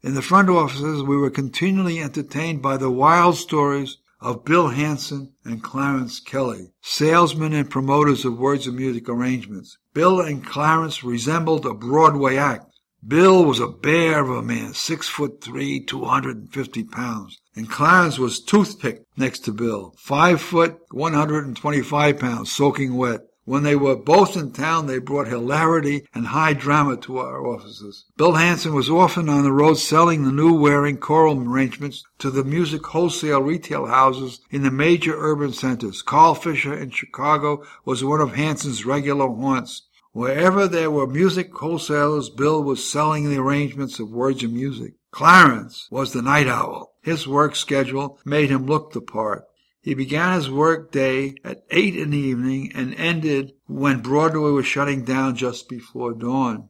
In 0.04 0.14
the 0.14 0.22
front 0.22 0.50
offices, 0.50 1.04
we 1.04 1.18
were 1.18 1.30
continually 1.30 2.00
entertained 2.00 2.62
by 2.62 2.78
the 2.78 2.92
wild 2.92 3.36
stories 3.36 3.98
of 4.22 4.46
Bill 4.46 4.70
Hanson 4.70 5.34
and 5.44 5.64
Clarence 5.64 6.20
Kelly, 6.20 6.72
salesmen 6.82 7.54
and 7.54 7.70
promoters 7.70 8.26
of 8.26 8.38
Words 8.38 8.68
and 8.68 8.78
Music 8.78 9.10
arrangements. 9.10 9.78
Bill 9.94 10.20
and 10.20 10.46
Clarence 10.46 11.04
resembled 11.04 11.66
a 11.66 11.74
Broadway 11.74 12.38
act 12.38 12.68
Bill 13.06 13.46
was 13.46 13.60
a 13.60 13.68
bear 13.68 14.22
of 14.22 14.30
a 14.30 14.42
man, 14.42 14.74
six 14.74 15.08
foot 15.08 15.42
three, 15.42 15.80
two 15.80 16.06
hundred 16.06 16.38
and 16.38 16.52
fifty 16.52 16.84
pounds. 16.84 17.40
And 17.56 17.70
Clarence 17.70 18.18
was 18.18 18.42
toothpick 18.42 19.04
next 19.16 19.46
to 19.46 19.54
Bill, 19.54 19.94
five 19.98 20.42
foot, 20.42 20.80
one 20.92 21.14
hundred 21.14 21.46
and 21.46 21.56
twenty-five 21.56 22.20
pounds, 22.20 22.52
soaking 22.52 22.98
wet. 22.98 23.22
When 23.48 23.64
they 23.64 23.78
were 23.78 23.96
both 23.96 24.36
in 24.36 24.52
town, 24.52 24.88
they 24.88 25.00
brought 25.00 25.30
hilarity 25.30 26.06
and 26.14 26.28
high 26.28 26.52
drama 26.52 26.98
to 26.98 27.20
our 27.20 27.48
offices. 27.48 28.04
Bill 28.18 28.34
Hanson 28.34 28.74
was 28.74 28.90
often 28.90 29.30
on 29.30 29.44
the 29.44 29.54
road 29.54 29.76
selling 29.76 30.26
the 30.26 30.34
new 30.34 30.54
Waring 30.54 30.98
choral 30.98 31.40
arrangements 31.40 32.04
to 32.20 32.30
the 32.30 32.44
music 32.44 32.86
wholesale 32.88 33.42
retail 33.42 33.86
houses 33.86 34.42
in 34.52 34.64
the 34.64 34.70
major 34.70 35.16
urban 35.18 35.54
centers. 35.54 36.02
Carl 36.02 36.36
Fischer 36.36 36.78
in 36.78 36.90
Chicago 36.90 37.64
was 37.86 38.04
one 38.04 38.20
of 38.20 38.36
Hanson's 38.36 38.86
regular 38.86 39.30
haunts. 39.30 39.84
Wherever 40.12 40.68
there 40.68 40.92
were 40.92 41.08
music 41.08 41.54
wholesalers, 41.54 42.30
Bill 42.30 42.62
was 42.62 42.84
selling 42.84 43.30
the 43.30 43.40
arrangements 43.40 43.98
of 43.98 44.12
words 44.12 44.44
and 44.44 44.54
music. 44.54 44.96
Clarence 45.12 45.88
was 45.90 46.12
the 46.12 46.22
night 46.22 46.50
owl. 46.50 46.96
His 47.02 47.30
work 47.30 47.56
schedule 47.56 48.20
made 48.26 48.50
him 48.50 48.66
look 48.66 48.92
the 48.92 49.00
part. 49.00 49.46
He 49.88 49.93
began 49.93 50.34
his 50.34 50.50
work 50.50 50.91
day 50.91 51.36
at 51.45 51.63
eight 51.71 51.95
in 51.95 52.10
the 52.10 52.17
evening 52.17 52.73
and 52.76 52.93
ended 52.95 53.54
when 53.67 54.02
Broadway 54.02 54.52
was 54.52 54.65
shutting 54.65 55.06
down 55.06 55.38
just 55.38 55.69
before 55.69 56.12
dawn. 56.12 56.67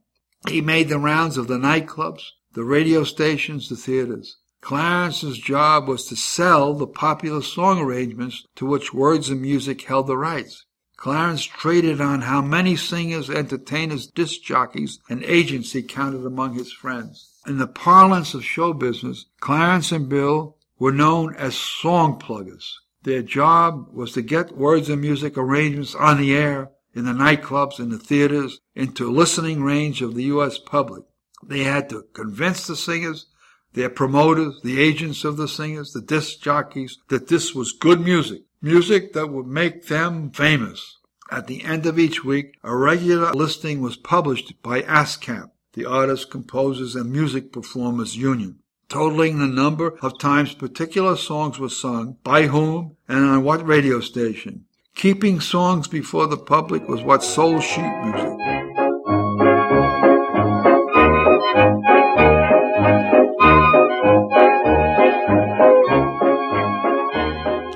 He 0.48 0.62
made 0.62 0.88
the 0.88 1.00
rounds 1.00 1.36
of 1.36 1.48
the 1.48 1.58
nightclubs, 1.58 2.22
the 2.54 2.64
radio 2.64 3.04
stations, 3.04 3.70
the 3.70 3.76
theaters. 3.76 4.38
Clarence's 4.62 5.40
job 5.40 5.88
was 5.88 6.06
to 6.06 6.16
sell 6.16 6.76
the 6.76 6.86
popular 6.86 7.42
song 7.42 7.80
arrangements 7.80 8.46
to 8.56 8.68
which 8.68 8.94
Words 8.94 9.32
and 9.32 9.42
Music 9.42 9.82
held 9.82 10.06
the 10.06 10.16
rights. 10.16 10.66
Clarence 10.96 11.44
traded 11.44 12.00
on 12.00 12.22
how 12.22 12.44
many 12.44 12.76
singers, 12.76 13.32
entertainers, 13.32 14.06
disc 14.06 14.44
jockeys, 14.44 15.00
and 15.10 15.24
agents 15.24 15.72
he 15.72 15.82
counted 15.82 16.24
among 16.24 16.54
his 16.54 16.72
friends. 16.72 17.32
In 17.48 17.58
the 17.58 17.66
parlance 17.66 18.36
of 18.36 18.46
show 18.46 18.74
business, 18.74 19.26
Clarence 19.40 19.92
and 19.92 20.08
Bill 20.08 20.56
were 20.78 20.92
known 20.92 21.34
as 21.34 21.56
song 21.58 22.20
pluggers. 22.20 22.78
Their 23.08 23.22
job 23.22 23.88
was 23.94 24.12
to 24.12 24.22
get 24.22 24.58
words 24.58 24.90
and 24.90 25.00
music 25.00 25.38
arrangements 25.38 25.96
on 25.96 26.18
the 26.18 26.36
air, 26.36 26.72
in 26.94 27.06
the 27.06 27.14
nightclubs, 27.14 27.80
in 27.80 27.88
the 27.88 27.98
theaters, 27.98 28.60
into 28.76 29.10
listening 29.10 29.64
range 29.64 30.02
of 30.02 30.14
the 30.14 30.24
U.S. 30.24 30.58
public. 30.58 31.06
They 31.42 31.64
had 31.64 31.90
to 31.92 32.04
convince 32.12 32.68
the 32.68 32.76
singers, 32.76 33.28
their 33.72 33.90
promoters, 33.90 34.60
the 34.62 34.82
agents 34.82 35.24
of 35.24 35.38
the 35.38 35.48
singers, 35.48 35.94
the 35.94 36.02
disc 36.02 36.42
jockeys, 36.42 36.98
that 37.08 37.30
this 37.30 37.56
was 37.56 37.72
good 37.72 38.02
music, 38.02 38.42
music 38.62 39.14
that 39.14 39.28
would 39.28 39.48
make 39.48 39.88
them 39.88 40.30
famous. 40.32 40.98
At 41.32 41.48
the 41.48 41.64
end 41.64 41.86
of 41.86 41.98
each 41.98 42.26
week, 42.26 42.58
a 42.62 42.76
regular 42.76 43.32
listing 43.32 43.80
was 43.80 43.96
published 43.96 44.62
by 44.62 44.82
ASCAP, 44.82 45.50
the 45.72 45.86
Artists, 45.86 46.26
Composers, 46.26 46.94
and 46.94 47.10
Music 47.10 47.54
Performers 47.54 48.18
Union, 48.18 48.60
totaling 48.90 49.40
the 49.40 49.48
number 49.48 49.98
of 50.02 50.18
times 50.18 50.54
particular 50.54 51.16
songs 51.16 51.60
were 51.60 51.70
sung, 51.70 52.18
by 52.24 52.44
whom, 52.44 52.96
and 53.08 53.26
on 53.26 53.44
what 53.44 53.66
radio 53.66 54.00
station. 54.00 54.66
Keeping 54.96 55.40
songs 55.40 55.88
before 55.88 56.28
the 56.28 56.38
public 56.38 56.88
was 56.88 57.04
what 57.04 57.24
sold 57.24 57.64
sheet 57.64 57.82
music. 58.04 58.38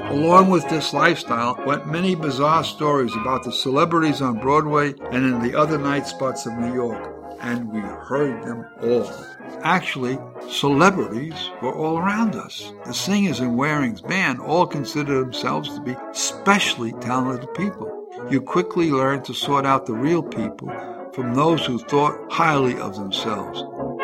Along 0.10 0.50
with 0.50 0.68
this 0.70 0.94
lifestyle 0.94 1.62
went 1.66 1.86
many 1.86 2.16
bizarre 2.16 2.64
stories 2.64 3.14
about 3.16 3.44
the 3.44 3.52
celebrities 3.52 4.22
on 4.22 4.40
Broadway 4.40 4.94
and 5.12 5.26
in 5.26 5.42
the 5.42 5.56
other 5.58 5.78
night 5.78 6.08
spots 6.08 6.46
of 6.46 6.54
New 6.54 6.74
York, 6.74 7.14
and 7.42 7.70
we 7.70 7.82
heard 7.82 8.42
them 8.44 8.66
all. 8.82 9.41
Actually, 9.64 10.18
celebrities 10.50 11.52
were 11.62 11.74
all 11.74 12.00
around 12.00 12.36
us. 12.36 12.74
The 12.86 12.94
singers 12.94 13.40
in 13.40 13.56
Waring's 13.56 14.02
band 14.02 14.40
all 14.40 14.66
considered 14.66 15.26
themselves 15.26 15.76
to 15.76 15.82
be 15.82 15.96
specially 16.14 16.94
talented 16.94 17.54
people. 17.54 18.08
You 18.30 18.42
quickly 18.42 18.92
learn 18.92 19.24
to 19.24 19.34
sort 19.34 19.66
out 19.66 19.86
the 19.86 19.94
real 19.94 20.24
people 20.24 20.72
from 21.14 21.34
those 21.34 21.66
who 21.66 21.78
thought 21.78 22.32
highly 22.32 22.80
of 22.80 22.96
themselves. 22.96 23.62
Don't 23.62 24.00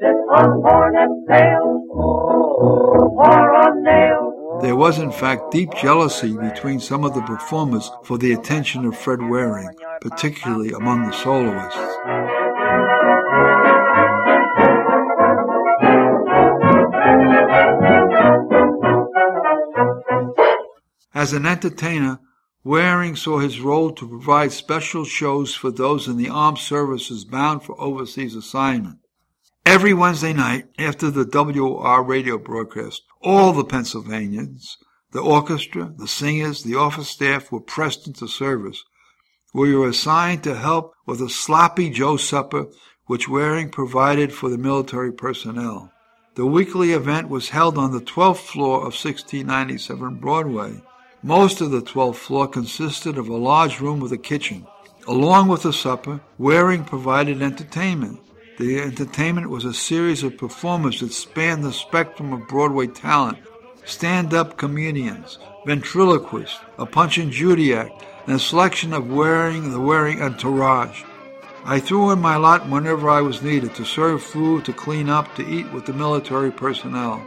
sit 0.00 0.16
on 0.30 0.62
hornet's 0.62 1.26
tail 1.28 1.82
oh, 1.92 3.16
or 3.16 3.54
on 3.54 3.82
nail. 3.82 4.58
There 4.62 4.76
was, 4.76 4.98
in 4.98 5.12
fact, 5.12 5.50
deep 5.50 5.74
jealousy 5.74 6.34
between 6.36 6.80
some 6.80 7.04
of 7.04 7.14
the 7.14 7.20
performers 7.22 7.90
for 8.04 8.16
the 8.16 8.32
attention 8.32 8.86
of 8.86 8.96
Fred 8.96 9.20
Waring, 9.20 9.68
particularly 10.00 10.72
among 10.72 11.06
the 11.06 11.12
soloists. 11.12 12.35
As 21.26 21.32
an 21.32 21.44
entertainer, 21.44 22.20
Waring 22.62 23.16
saw 23.16 23.40
his 23.40 23.60
role 23.60 23.90
to 23.90 24.08
provide 24.08 24.52
special 24.52 25.04
shows 25.04 25.56
for 25.56 25.72
those 25.72 26.06
in 26.06 26.18
the 26.18 26.28
armed 26.28 26.58
services 26.58 27.24
bound 27.24 27.64
for 27.64 27.74
overseas 27.80 28.36
assignment. 28.36 29.00
Every 29.64 29.92
Wednesday 29.92 30.32
night 30.32 30.68
after 30.78 31.10
the 31.10 31.24
WR 31.24 32.00
radio 32.00 32.38
broadcast, 32.38 33.02
all 33.20 33.52
the 33.52 33.64
Pennsylvanians, 33.64 34.78
the 35.10 35.20
orchestra, 35.20 35.92
the 35.98 36.06
singers, 36.06 36.62
the 36.62 36.76
office 36.76 37.08
staff 37.08 37.50
were 37.50 37.58
pressed 37.58 38.06
into 38.06 38.28
service. 38.28 38.84
We 39.52 39.74
were 39.74 39.88
assigned 39.88 40.44
to 40.44 40.54
help 40.54 40.94
with 41.06 41.20
a 41.20 41.28
sloppy 41.28 41.90
Joe 41.90 42.18
supper 42.18 42.66
which 43.06 43.28
Waring 43.28 43.70
provided 43.70 44.32
for 44.32 44.48
the 44.48 44.58
military 44.58 45.12
personnel. 45.12 45.90
The 46.36 46.46
weekly 46.46 46.92
event 46.92 47.28
was 47.28 47.48
held 47.48 47.76
on 47.76 47.90
the 47.90 48.00
12th 48.00 48.46
floor 48.46 48.76
of 48.76 48.94
1697 48.94 50.20
Broadway. 50.20 50.82
Most 51.26 51.60
of 51.60 51.72
the 51.72 51.82
12th 51.82 52.14
floor 52.14 52.46
consisted 52.46 53.18
of 53.18 53.28
a 53.28 53.36
large 53.36 53.80
room 53.80 53.98
with 53.98 54.12
a 54.12 54.16
kitchen. 54.16 54.64
Along 55.08 55.48
with 55.48 55.62
the 55.62 55.72
supper, 55.72 56.20
Waring 56.38 56.84
provided 56.84 57.42
entertainment. 57.42 58.20
The 58.60 58.78
entertainment 58.78 59.50
was 59.50 59.64
a 59.64 59.74
series 59.74 60.22
of 60.22 60.38
performers 60.38 61.00
that 61.00 61.12
spanned 61.12 61.64
the 61.64 61.72
spectrum 61.72 62.32
of 62.32 62.46
Broadway 62.46 62.86
talent 62.86 63.38
stand 63.84 64.34
up 64.34 64.56
comedians, 64.56 65.40
ventriloquists, 65.66 66.60
a 66.78 66.86
Punch 66.86 67.18
and 67.18 67.32
Judy 67.32 67.74
act, 67.74 68.04
and 68.28 68.36
a 68.36 68.38
selection 68.38 68.92
of 68.92 69.10
Waring 69.10 69.72
the 69.72 69.80
Waring 69.80 70.22
entourage. 70.22 71.02
I 71.64 71.80
threw 71.80 72.12
in 72.12 72.20
my 72.20 72.36
lot 72.36 72.68
whenever 72.68 73.10
I 73.10 73.20
was 73.20 73.42
needed 73.42 73.74
to 73.74 73.84
serve 73.84 74.22
food, 74.22 74.64
to 74.66 74.72
clean 74.72 75.08
up, 75.08 75.34
to 75.34 75.44
eat 75.44 75.72
with 75.72 75.86
the 75.86 75.92
military 75.92 76.52
personnel. 76.52 77.20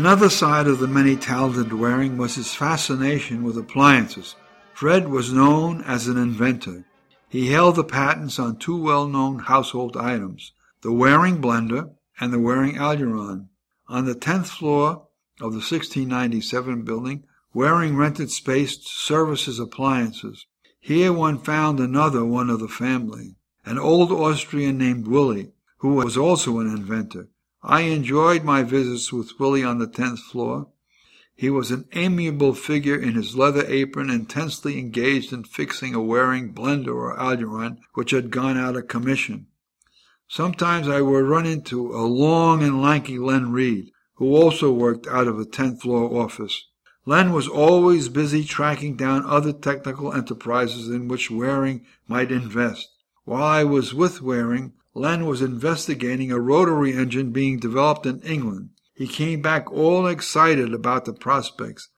Another 0.00 0.30
side 0.30 0.66
of 0.66 0.78
the 0.78 0.88
many 0.88 1.14
talented 1.14 1.74
Waring 1.74 2.16
was 2.16 2.36
his 2.36 2.54
fascination 2.54 3.44
with 3.44 3.58
appliances. 3.58 4.34
Fred 4.72 5.08
was 5.08 5.30
known 5.30 5.82
as 5.82 6.06
an 6.06 6.16
inventor. 6.16 6.86
He 7.28 7.52
held 7.52 7.76
the 7.76 7.84
patents 7.84 8.38
on 8.38 8.56
two 8.56 8.80
well-known 8.82 9.40
household 9.40 9.98
items, 9.98 10.52
the 10.80 10.90
Waring 10.90 11.42
blender 11.42 11.90
and 12.18 12.32
the 12.32 12.38
Waring 12.38 12.76
Algeron. 12.76 13.48
On 13.88 14.06
the 14.06 14.14
10th 14.14 14.46
floor 14.46 15.06
of 15.38 15.52
the 15.52 15.60
1697 15.60 16.80
building, 16.80 17.24
Waring 17.52 17.94
rented 17.94 18.30
space 18.30 18.78
to 18.78 18.88
service 18.88 19.44
his 19.44 19.58
appliances. 19.58 20.46
Here 20.80 21.12
one 21.12 21.38
found 21.38 21.78
another 21.78 22.24
one 22.24 22.48
of 22.48 22.60
the 22.60 22.68
family, 22.68 23.34
an 23.66 23.78
old 23.78 24.10
Austrian 24.12 24.78
named 24.78 25.06
Willie, 25.06 25.52
who 25.80 25.92
was 25.92 26.16
also 26.16 26.58
an 26.58 26.68
inventor. 26.68 27.28
I 27.62 27.82
enjoyed 27.82 28.42
my 28.42 28.62
visits 28.62 29.12
with 29.12 29.38
Willie 29.38 29.62
on 29.62 29.78
the 29.78 29.86
10th 29.86 30.20
floor. 30.20 30.68
He 31.34 31.50
was 31.50 31.70
an 31.70 31.86
amiable 31.92 32.54
figure 32.54 32.96
in 32.96 33.14
his 33.14 33.36
leather 33.36 33.64
apron, 33.66 34.08
intensely 34.08 34.78
engaged 34.78 35.32
in 35.32 35.44
fixing 35.44 35.94
a 35.94 36.02
Waring 36.02 36.54
blender 36.54 36.94
or 36.94 37.18
Algeron 37.18 37.78
which 37.94 38.12
had 38.12 38.30
gone 38.30 38.56
out 38.56 38.76
of 38.76 38.88
commission. 38.88 39.46
Sometimes 40.26 40.88
I 40.88 41.00
would 41.00 41.24
run 41.24 41.44
into 41.44 41.92
a 41.92 42.04
long 42.06 42.62
and 42.62 42.80
lanky 42.80 43.18
Len 43.18 43.52
Reed, 43.52 43.90
who 44.14 44.34
also 44.34 44.72
worked 44.72 45.06
out 45.06 45.26
of 45.26 45.38
a 45.38 45.44
10th 45.44 45.82
floor 45.82 46.22
office. 46.22 46.66
Len 47.04 47.32
was 47.32 47.48
always 47.48 48.08
busy 48.08 48.44
tracking 48.44 48.96
down 48.96 49.24
other 49.24 49.52
technical 49.52 50.12
enterprises 50.12 50.88
in 50.88 51.08
which 51.08 51.30
Waring 51.30 51.84
might 52.06 52.30
invest. 52.30 52.88
While 53.24 53.42
I 53.42 53.64
was 53.64 53.92
with 53.92 54.22
Waring, 54.22 54.72
Len 54.94 55.24
was 55.24 55.40
investigating 55.40 56.32
a 56.32 56.40
rotary 56.40 56.92
engine 56.92 57.30
being 57.30 57.58
developed 57.58 58.06
in 58.06 58.20
England. 58.22 58.70
He 58.92 59.06
came 59.06 59.40
back 59.40 59.70
all 59.72 60.06
excited 60.06 60.74
about 60.74 61.04
the 61.04 61.12
prospects. 61.12 61.88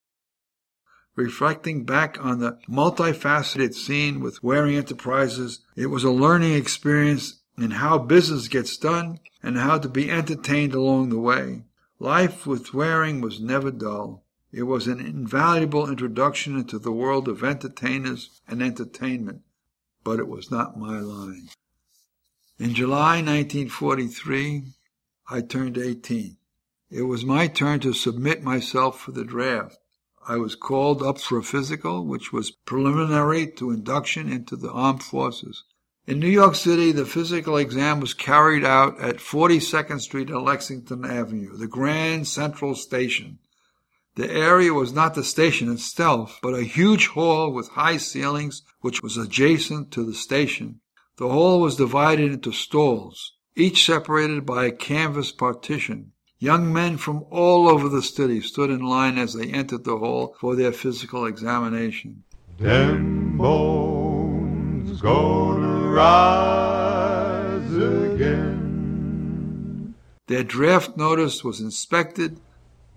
Reflecting 1.16 1.84
back 1.84 2.22
on 2.24 2.40
the 2.40 2.58
multifaceted 2.68 3.74
scene 3.74 4.20
with 4.20 4.42
Waring 4.42 4.76
Enterprises, 4.76 5.60
it 5.74 5.86
was 5.86 6.04
a 6.04 6.10
learning 6.10 6.54
experience 6.54 7.40
in 7.58 7.72
how 7.72 7.98
business 7.98 8.48
gets 8.48 8.76
done 8.76 9.20
and 9.42 9.58
how 9.58 9.78
to 9.78 9.88
be 9.88 10.10
entertained 10.10 10.74
along 10.74 11.08
the 11.08 11.18
way. 11.18 11.64
Life 11.98 12.46
with 12.46 12.74
Waring 12.74 13.20
was 13.20 13.40
never 13.40 13.70
dull. 13.70 14.24
It 14.52 14.64
was 14.64 14.86
an 14.86 15.00
invaluable 15.00 15.88
introduction 15.88 16.58
into 16.58 16.78
the 16.78 16.92
world 16.92 17.26
of 17.26 17.42
entertainers 17.42 18.40
and 18.46 18.62
entertainment, 18.62 19.42
but 20.04 20.18
it 20.18 20.28
was 20.28 20.50
not 20.50 20.78
my 20.78 21.00
line. 21.00 21.48
In 22.62 22.74
July 22.74 23.16
1943, 23.16 24.62
I 25.28 25.40
turned 25.40 25.76
18. 25.76 26.36
It 26.92 27.02
was 27.02 27.24
my 27.24 27.48
turn 27.48 27.80
to 27.80 27.92
submit 27.92 28.44
myself 28.44 29.00
for 29.00 29.10
the 29.10 29.24
draft. 29.24 29.78
I 30.28 30.36
was 30.36 30.54
called 30.54 31.02
up 31.02 31.20
for 31.20 31.38
a 31.38 31.42
physical, 31.42 32.06
which 32.06 32.32
was 32.32 32.52
preliminary 32.52 33.48
to 33.56 33.72
induction 33.72 34.30
into 34.30 34.54
the 34.54 34.70
armed 34.70 35.02
forces. 35.02 35.64
In 36.06 36.20
New 36.20 36.28
York 36.28 36.54
City, 36.54 36.92
the 36.92 37.04
physical 37.04 37.56
exam 37.56 37.98
was 37.98 38.14
carried 38.14 38.64
out 38.64 38.96
at 39.00 39.16
42nd 39.16 40.00
Street 40.00 40.30
and 40.30 40.44
Lexington 40.44 41.04
Avenue, 41.04 41.56
the 41.56 41.66
Grand 41.66 42.28
Central 42.28 42.76
Station. 42.76 43.40
The 44.14 44.30
area 44.30 44.72
was 44.72 44.92
not 44.92 45.16
the 45.16 45.24
station 45.24 45.68
itself, 45.68 46.38
but 46.40 46.54
a 46.54 46.62
huge 46.62 47.08
hall 47.08 47.52
with 47.52 47.70
high 47.70 47.96
ceilings 47.96 48.62
which 48.82 49.02
was 49.02 49.16
adjacent 49.16 49.90
to 49.94 50.04
the 50.04 50.14
station. 50.14 50.78
The 51.22 51.28
hall 51.28 51.60
was 51.60 51.76
divided 51.76 52.32
into 52.32 52.50
stalls, 52.50 53.34
each 53.54 53.86
separated 53.86 54.44
by 54.44 54.66
a 54.66 54.72
canvas 54.72 55.30
partition. 55.30 56.10
Young 56.40 56.72
men 56.72 56.96
from 56.96 57.24
all 57.30 57.68
over 57.68 57.88
the 57.88 58.02
city 58.02 58.40
stood 58.40 58.70
in 58.70 58.80
line 58.80 59.18
as 59.18 59.32
they 59.32 59.46
entered 59.46 59.84
the 59.84 59.98
hall 59.98 60.34
for 60.40 60.56
their 60.56 60.72
physical 60.72 61.26
examination. 61.26 62.24
Them 62.58 63.38
bones 63.38 65.00
gonna 65.00 65.92
rise 65.92 67.72
again. 67.72 68.74
Their 70.26 70.42
draft 70.42 70.96
notice 70.96 71.44
was 71.44 71.60
inspected. 71.60 72.40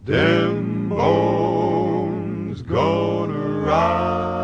Them 0.03 0.89
bones 0.89 2.63
gonna 2.63 3.37
rise 3.67 4.34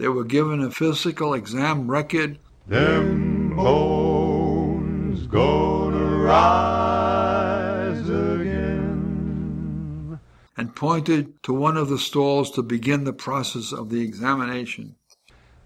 They 0.00 0.08
were 0.08 0.24
given 0.24 0.62
a 0.62 0.70
physical 0.70 1.34
exam 1.34 1.90
record. 1.90 2.38
Them 2.66 3.54
bones 3.54 5.26
gonna 5.26 6.24
rise 6.24 8.08
again. 8.08 10.18
and 10.56 10.74
pointed 10.74 11.42
to 11.42 11.52
one 11.52 11.76
of 11.76 11.90
the 11.90 11.98
stalls 11.98 12.50
to 12.52 12.62
begin 12.62 13.04
the 13.04 13.12
process 13.12 13.74
of 13.74 13.90
the 13.90 14.00
examination. 14.00 14.94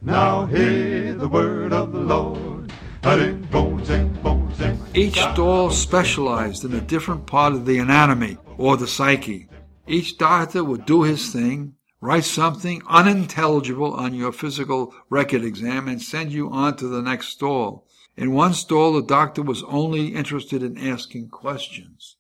Now 0.03 0.47
hear 0.47 1.15
the 1.15 1.29
word 1.29 1.73
of 1.73 1.93
the 1.93 2.01
Lord. 2.01 2.73
Them 3.03 3.43
bones 3.53 3.89
and 3.89 4.21
bones 4.21 4.61
and 4.61 4.81
Each 4.97 5.21
stall 5.21 5.71
specialized 5.71 6.65
in 6.65 6.75
a 6.75 6.81
different 6.81 7.27
part 7.27 7.53
of 7.53 7.67
the 7.67 7.79
anatomy 7.79 8.39
or 8.59 8.77
the 8.77 8.89
psyche. 8.89 9.47
Each 9.87 10.19
doctor 10.19 10.65
would 10.65 10.87
do 10.87 11.05
his 11.05 11.33
thing, 11.33 11.75
write 12.05 12.25
something 12.25 12.83
unintelligible 12.87 13.95
on 13.95 14.13
your 14.13 14.31
physical 14.31 14.95
record 15.09 15.43
exam, 15.43 15.89
and 15.89 16.03
send 16.03 16.31
you 16.31 16.51
on 16.51 16.77
to 16.77 16.87
the 16.87 17.01
next 17.01 17.29
stall. 17.29 17.87
In 18.15 18.33
one 18.33 18.53
stall, 18.53 18.93
the 18.93 19.03
doctor 19.03 19.41
was 19.41 19.63
only 19.63 20.09
interested 20.09 20.63
in 20.63 20.77
asking 20.77 21.31
questions. 21.31 22.17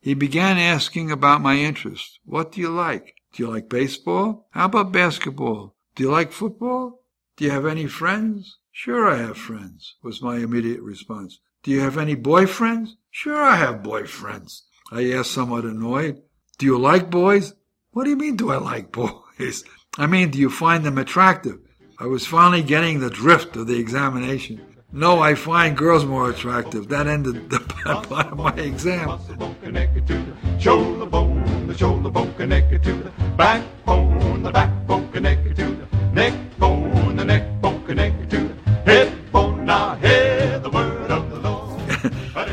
He 0.00 0.14
began 0.14 0.58
asking 0.58 1.10
about 1.10 1.42
my 1.42 1.56
interests. 1.56 2.20
What 2.24 2.52
do 2.52 2.60
you 2.60 2.70
like? 2.70 3.16
Do 3.32 3.42
you 3.42 3.50
like 3.50 3.68
baseball? 3.68 4.46
How 4.50 4.66
about 4.66 4.92
basketball? 4.92 5.74
Do 5.96 6.04
you 6.04 6.10
like 6.12 6.30
football? 6.30 7.02
Do 7.36 7.44
you 7.44 7.50
have 7.50 7.66
any 7.66 7.88
friends? 7.88 8.58
Sure, 8.70 9.10
I 9.10 9.16
have 9.16 9.36
friends, 9.36 9.96
was 10.04 10.22
my 10.22 10.36
immediate 10.36 10.82
response. 10.82 11.40
Do 11.64 11.72
you 11.72 11.80
have 11.80 11.98
any 11.98 12.14
boyfriends? 12.14 12.90
Sure, 13.10 13.42
I 13.42 13.56
have 13.56 13.82
boyfriends. 13.82 14.62
I 14.92 15.10
asked, 15.10 15.32
somewhat 15.32 15.64
annoyed. 15.64 16.22
Do 16.58 16.66
you 16.66 16.78
like 16.78 17.10
boys? 17.10 17.54
What 17.92 18.04
do 18.04 18.10
you 18.10 18.16
mean, 18.16 18.36
do 18.36 18.52
I 18.52 18.56
like 18.58 18.92
boys? 18.92 19.64
I 19.98 20.06
mean, 20.06 20.30
do 20.30 20.38
you 20.38 20.48
find 20.48 20.84
them 20.84 20.96
attractive? 20.96 21.58
I 21.98 22.06
was 22.06 22.24
finally 22.24 22.62
getting 22.62 23.00
the 23.00 23.10
drift 23.10 23.56
of 23.56 23.66
the 23.66 23.80
examination. 23.80 24.60
No, 24.92 25.18
I 25.18 25.34
find 25.34 25.76
girls 25.76 26.04
more 26.04 26.30
attractive. 26.30 26.88
That 26.88 27.08
ended 27.08 27.50
the 27.50 27.58
part 27.84 28.12
of 28.12 28.38
my 28.38 28.54
exam. 28.54 29.18
connected 29.60 30.06
to 30.06 30.14
the 30.14 30.58
shoulder 30.60 31.06
bone, 31.06 31.66
the 31.66 31.76
shoulder 31.76 32.10
bone 32.10 32.32
connected 32.34 32.82
to 32.84 32.92
the 32.92 33.10
backbone, 33.36 34.44
the 34.44 34.52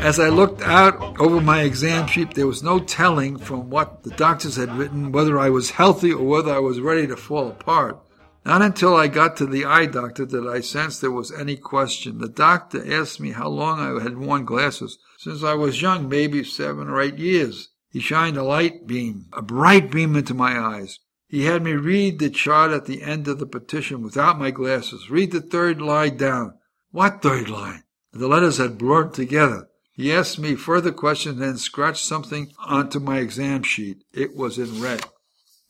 As 0.08 0.18
I 0.18 0.30
looked 0.30 0.62
out 0.62 1.20
over 1.20 1.38
my 1.38 1.60
exam 1.60 2.06
sheet, 2.06 2.32
there 2.32 2.46
was 2.46 2.62
no 2.62 2.78
telling 2.78 3.36
from 3.36 3.68
what 3.68 4.04
the 4.04 4.10
doctors 4.12 4.56
had 4.56 4.74
written 4.74 5.12
whether 5.12 5.38
I 5.38 5.50
was 5.50 5.72
healthy 5.72 6.14
or 6.14 6.26
whether 6.26 6.50
I 6.50 6.60
was 6.60 6.80
ready 6.80 7.06
to 7.08 7.14
fall 7.14 7.48
apart. 7.48 8.00
Not 8.42 8.62
until 8.62 8.96
I 8.96 9.08
got 9.08 9.36
to 9.36 9.44
the 9.44 9.66
eye 9.66 9.84
doctor 9.84 10.24
did 10.24 10.48
I 10.48 10.62
sense 10.62 10.98
there 10.98 11.10
was 11.10 11.30
any 11.30 11.56
question. 11.56 12.20
The 12.20 12.28
doctor 12.30 12.90
asked 12.90 13.20
me 13.20 13.32
how 13.32 13.48
long 13.48 13.80
I 13.80 14.02
had 14.02 14.16
worn 14.16 14.46
glasses. 14.46 14.96
Since 15.18 15.44
I 15.44 15.52
was 15.52 15.82
young, 15.82 16.08
maybe 16.08 16.42
seven 16.42 16.88
or 16.88 17.02
eight 17.02 17.18
years. 17.18 17.68
He 17.90 18.00
shined 18.00 18.38
a 18.38 18.42
light 18.42 18.86
beam, 18.86 19.26
a 19.34 19.42
bright 19.42 19.90
beam 19.90 20.16
into 20.16 20.32
my 20.32 20.58
eyes. 20.58 21.00
He 21.26 21.44
had 21.44 21.62
me 21.62 21.72
read 21.72 22.18
the 22.18 22.30
chart 22.30 22.70
at 22.70 22.86
the 22.86 23.02
end 23.02 23.28
of 23.28 23.38
the 23.38 23.46
petition 23.46 24.00
without 24.00 24.38
my 24.38 24.52
glasses. 24.52 25.10
Read 25.10 25.32
the 25.32 25.42
third 25.42 25.82
line 25.82 26.16
down. 26.16 26.54
What 26.92 27.20
third 27.20 27.50
line? 27.50 27.82
The 28.14 28.26
letters 28.26 28.56
had 28.56 28.78
blurred 28.78 29.12
together. 29.12 29.68
He 29.98 30.12
asked 30.12 30.38
me 30.38 30.54
further 30.54 30.92
questions 30.92 31.40
and 31.40 31.58
scratched 31.58 32.04
something 32.04 32.52
onto 32.56 33.00
my 33.00 33.18
exam 33.18 33.64
sheet. 33.64 34.04
It 34.12 34.36
was 34.36 34.56
in 34.56 34.80
red. 34.80 35.04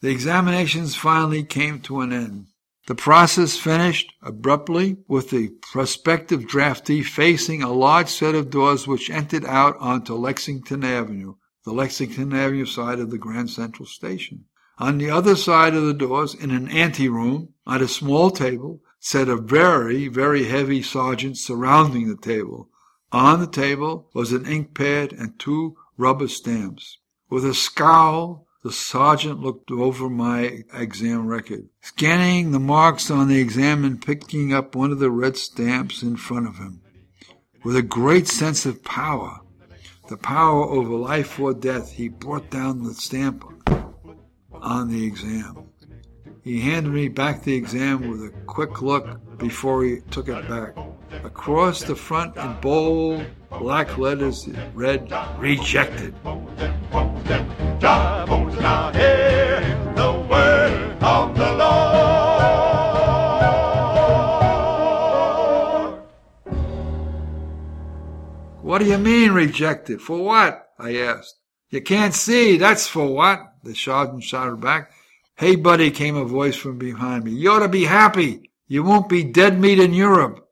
The 0.02 0.10
examinations 0.10 0.94
finally 0.94 1.42
came 1.44 1.80
to 1.80 2.02
an 2.02 2.12
end. 2.12 2.48
The 2.88 2.94
process 2.94 3.56
finished 3.56 4.12
abruptly 4.20 4.98
with 5.08 5.30
the 5.30 5.52
prospective 5.72 6.42
draftee 6.42 7.02
facing 7.02 7.62
a 7.62 7.72
large 7.72 8.10
set 8.10 8.34
of 8.34 8.50
doors 8.50 8.86
which 8.86 9.08
entered 9.08 9.46
out 9.46 9.78
onto 9.80 10.12
Lexington 10.12 10.84
Avenue, 10.84 11.36
the 11.64 11.72
Lexington 11.72 12.34
Avenue 12.34 12.66
side 12.66 13.00
of 13.00 13.10
the 13.10 13.16
Grand 13.16 13.48
Central 13.48 13.86
Station. 13.86 14.44
On 14.76 14.98
the 14.98 15.08
other 15.08 15.36
side 15.36 15.74
of 15.74 15.86
the 15.86 15.94
doors, 15.94 16.34
in 16.34 16.50
an 16.50 16.68
anteroom, 16.68 17.54
at 17.66 17.80
a 17.80 17.88
small 17.88 18.30
table, 18.30 18.82
sat 19.00 19.30
a 19.30 19.36
very, 19.36 20.06
very 20.08 20.44
heavy 20.44 20.82
sergeant 20.82 21.38
surrounding 21.38 22.08
the 22.08 22.16
table. 22.18 22.68
On 23.12 23.40
the 23.40 23.46
table 23.46 24.08
was 24.12 24.32
an 24.32 24.46
ink 24.46 24.74
pad 24.74 25.12
and 25.12 25.38
two 25.38 25.76
rubber 25.96 26.28
stamps. 26.28 26.98
With 27.30 27.44
a 27.44 27.54
scowl, 27.54 28.46
the 28.62 28.72
sergeant 28.72 29.40
looked 29.40 29.70
over 29.70 30.10
my 30.10 30.64
exam 30.74 31.26
record, 31.26 31.68
scanning 31.80 32.50
the 32.50 32.58
marks 32.58 33.10
on 33.10 33.28
the 33.28 33.40
exam 33.40 33.84
and 33.84 34.02
picking 34.02 34.52
up 34.52 34.74
one 34.74 34.92
of 34.92 34.98
the 34.98 35.10
red 35.10 35.36
stamps 35.36 36.02
in 36.02 36.16
front 36.16 36.48
of 36.48 36.56
him. 36.56 36.82
With 37.64 37.76
a 37.76 37.82
great 37.82 38.28
sense 38.28 38.66
of 38.66 38.84
power, 38.84 39.40
the 40.08 40.16
power 40.16 40.64
over 40.64 40.94
life 40.94 41.38
or 41.38 41.54
death, 41.54 41.92
he 41.92 42.08
brought 42.08 42.50
down 42.50 42.82
the 42.82 42.94
stamp 42.94 43.44
on 44.52 44.90
the 44.90 45.06
exam. 45.06 45.67
He 46.48 46.62
handed 46.62 46.94
me 46.94 47.08
back 47.08 47.42
the 47.42 47.54
exam 47.54 48.08
with 48.08 48.22
a 48.22 48.30
quick 48.46 48.80
look 48.80 49.20
before 49.36 49.84
he 49.84 50.00
took 50.10 50.28
it 50.28 50.48
back. 50.48 50.74
Across 51.22 51.82
the 51.82 51.94
front 51.94 52.38
in 52.38 52.56
bold 52.62 53.26
black 53.50 53.98
letters 53.98 54.46
it 54.46 54.56
read, 54.72 55.12
Rejected. 55.36 56.14
What 68.62 68.78
do 68.78 68.86
you 68.86 68.96
mean 68.96 69.32
rejected? 69.32 70.00
For 70.00 70.22
what? 70.22 70.70
I 70.78 70.96
asked. 70.96 71.34
You 71.68 71.82
can't 71.82 72.14
see, 72.14 72.56
that's 72.56 72.86
for 72.86 73.06
what? 73.06 73.52
The 73.62 73.74
sergeant 73.74 74.22
shouted 74.22 74.62
back. 74.62 74.92
Hey, 75.38 75.54
buddy, 75.54 75.92
came 75.92 76.16
a 76.16 76.24
voice 76.24 76.56
from 76.56 76.78
behind 76.78 77.22
me. 77.22 77.30
You 77.30 77.52
ought 77.52 77.60
to 77.60 77.68
be 77.68 77.84
happy. 77.84 78.50
You 78.66 78.82
won't 78.82 79.08
be 79.08 79.22
dead 79.22 79.60
meat 79.60 79.78
in 79.78 79.94
Europe. 79.94 80.44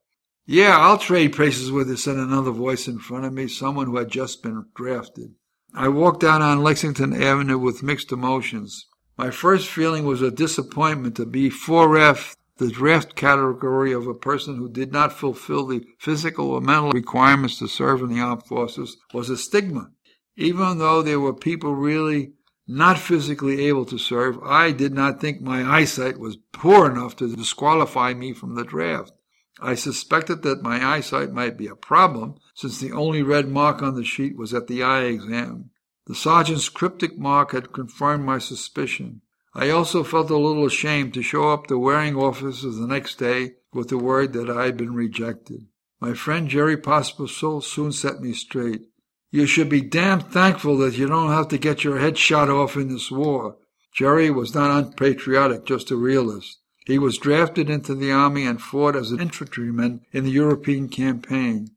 Yeah, 0.46 0.78
I'll 0.78 0.96
trade 0.96 1.34
places 1.34 1.72
with 1.72 1.88
you, 1.88 1.96
said 1.96 2.14
another 2.14 2.52
voice 2.52 2.86
in 2.86 3.00
front 3.00 3.24
of 3.24 3.32
me, 3.32 3.48
someone 3.48 3.86
who 3.86 3.96
had 3.96 4.10
just 4.10 4.44
been 4.44 4.66
drafted. 4.76 5.34
I 5.74 5.88
walked 5.88 6.20
down 6.20 6.40
on 6.40 6.62
Lexington 6.62 7.20
Avenue 7.20 7.58
with 7.58 7.82
mixed 7.82 8.12
emotions. 8.12 8.86
My 9.18 9.32
first 9.32 9.68
feeling 9.68 10.04
was 10.04 10.22
a 10.22 10.30
disappointment 10.30 11.16
to 11.16 11.26
be 11.26 11.50
4F, 11.50 12.36
the 12.58 12.70
draft 12.70 13.16
category 13.16 13.92
of 13.92 14.06
a 14.06 14.14
person 14.14 14.54
who 14.54 14.68
did 14.68 14.92
not 14.92 15.12
fulfill 15.12 15.66
the 15.66 15.84
physical 15.98 16.52
or 16.52 16.60
mental 16.60 16.92
requirements 16.92 17.58
to 17.58 17.66
serve 17.66 18.02
in 18.02 18.08
the 18.10 18.20
armed 18.20 18.44
forces 18.44 18.96
was 19.12 19.30
a 19.30 19.36
stigma. 19.36 19.90
Even 20.36 20.78
though 20.78 21.02
there 21.02 21.18
were 21.18 21.34
people 21.34 21.74
really 21.74 22.34
not 22.66 22.98
physically 22.98 23.66
able 23.66 23.84
to 23.86 23.98
serve, 23.98 24.42
I 24.42 24.72
did 24.72 24.92
not 24.92 25.20
think 25.20 25.40
my 25.40 25.62
eyesight 25.62 26.18
was 26.18 26.38
poor 26.52 26.90
enough 26.90 27.16
to 27.16 27.34
disqualify 27.34 28.14
me 28.14 28.32
from 28.32 28.54
the 28.54 28.64
draft. 28.64 29.12
I 29.60 29.74
suspected 29.74 30.42
that 30.42 30.62
my 30.62 30.84
eyesight 30.84 31.32
might 31.32 31.56
be 31.56 31.66
a 31.66 31.76
problem, 31.76 32.34
since 32.54 32.78
the 32.78 32.92
only 32.92 33.22
red 33.22 33.48
mark 33.48 33.82
on 33.82 33.94
the 33.94 34.04
sheet 34.04 34.36
was 34.36 34.52
at 34.52 34.66
the 34.66 34.82
eye 34.82 35.04
exam. 35.04 35.70
The 36.06 36.14
sergeant's 36.14 36.68
cryptic 36.68 37.18
mark 37.18 37.52
had 37.52 37.72
confirmed 37.72 38.24
my 38.24 38.38
suspicion. 38.38 39.22
I 39.54 39.70
also 39.70 40.04
felt 40.04 40.30
a 40.30 40.36
little 40.36 40.66
ashamed 40.66 41.14
to 41.14 41.22
show 41.22 41.50
up 41.50 41.66
the 41.66 41.78
Waring 41.78 42.16
officers 42.16 42.76
the 42.76 42.86
next 42.86 43.16
day 43.16 43.54
with 43.72 43.88
the 43.88 43.98
word 43.98 44.34
that 44.34 44.50
I 44.50 44.66
had 44.66 44.76
been 44.76 44.94
rejected. 44.94 45.66
My 46.00 46.12
friend 46.12 46.48
Jerry 46.48 46.76
Pospisil 46.76 47.62
soon 47.62 47.92
set 47.92 48.20
me 48.20 48.34
straight. 48.34 48.90
You 49.30 49.46
should 49.46 49.68
be 49.68 49.80
damned 49.80 50.30
thankful 50.32 50.78
that 50.78 50.96
you 50.96 51.06
don't 51.06 51.30
have 51.30 51.48
to 51.48 51.58
get 51.58 51.84
your 51.84 51.98
head 51.98 52.16
shot 52.16 52.48
off 52.48 52.76
in 52.76 52.88
this 52.88 53.10
war. 53.10 53.56
Jerry 53.92 54.30
was 54.30 54.54
not 54.54 54.70
unpatriotic, 54.70 55.64
just 55.64 55.90
a 55.90 55.96
realist. 55.96 56.58
He 56.86 56.98
was 56.98 57.18
drafted 57.18 57.68
into 57.68 57.94
the 57.94 58.12
army 58.12 58.46
and 58.46 58.62
fought 58.62 58.94
as 58.94 59.10
an 59.10 59.20
infantryman 59.20 60.02
in 60.12 60.24
the 60.24 60.30
European 60.30 60.88
campaign. 60.88 61.70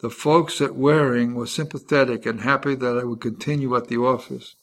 The 0.00 0.10
folks 0.10 0.60
at 0.60 0.74
Waring 0.74 1.34
were 1.34 1.46
sympathetic 1.46 2.26
and 2.26 2.40
happy 2.40 2.74
that 2.74 2.98
I 2.98 3.04
would 3.04 3.20
continue 3.20 3.76
at 3.76 3.88
the 3.88 3.98
office. 3.98 4.56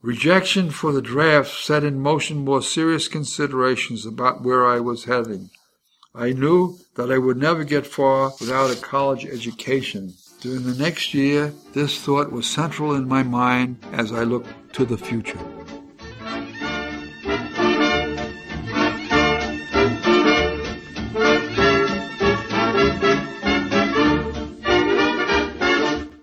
Rejection 0.00 0.70
for 0.70 0.92
the 0.92 1.02
draft 1.02 1.50
set 1.50 1.84
in 1.84 2.00
motion 2.00 2.38
more 2.38 2.62
serious 2.62 3.08
considerations 3.08 4.06
about 4.06 4.42
where 4.42 4.66
I 4.66 4.80
was 4.80 5.04
heading. 5.04 5.50
I 6.14 6.32
knew 6.32 6.78
that 6.94 7.10
I 7.10 7.18
would 7.18 7.38
never 7.38 7.64
get 7.64 7.86
far 7.86 8.32
without 8.38 8.70
a 8.70 8.76
college 8.80 9.26
education. 9.26 10.14
During 10.44 10.64
the 10.64 10.74
next 10.74 11.14
year, 11.14 11.54
this 11.72 11.98
thought 11.98 12.30
was 12.30 12.46
central 12.46 12.94
in 12.94 13.08
my 13.08 13.22
mind 13.22 13.78
as 13.92 14.12
I 14.12 14.24
looked 14.24 14.74
to 14.74 14.84
the 14.84 14.98
future. 14.98 15.38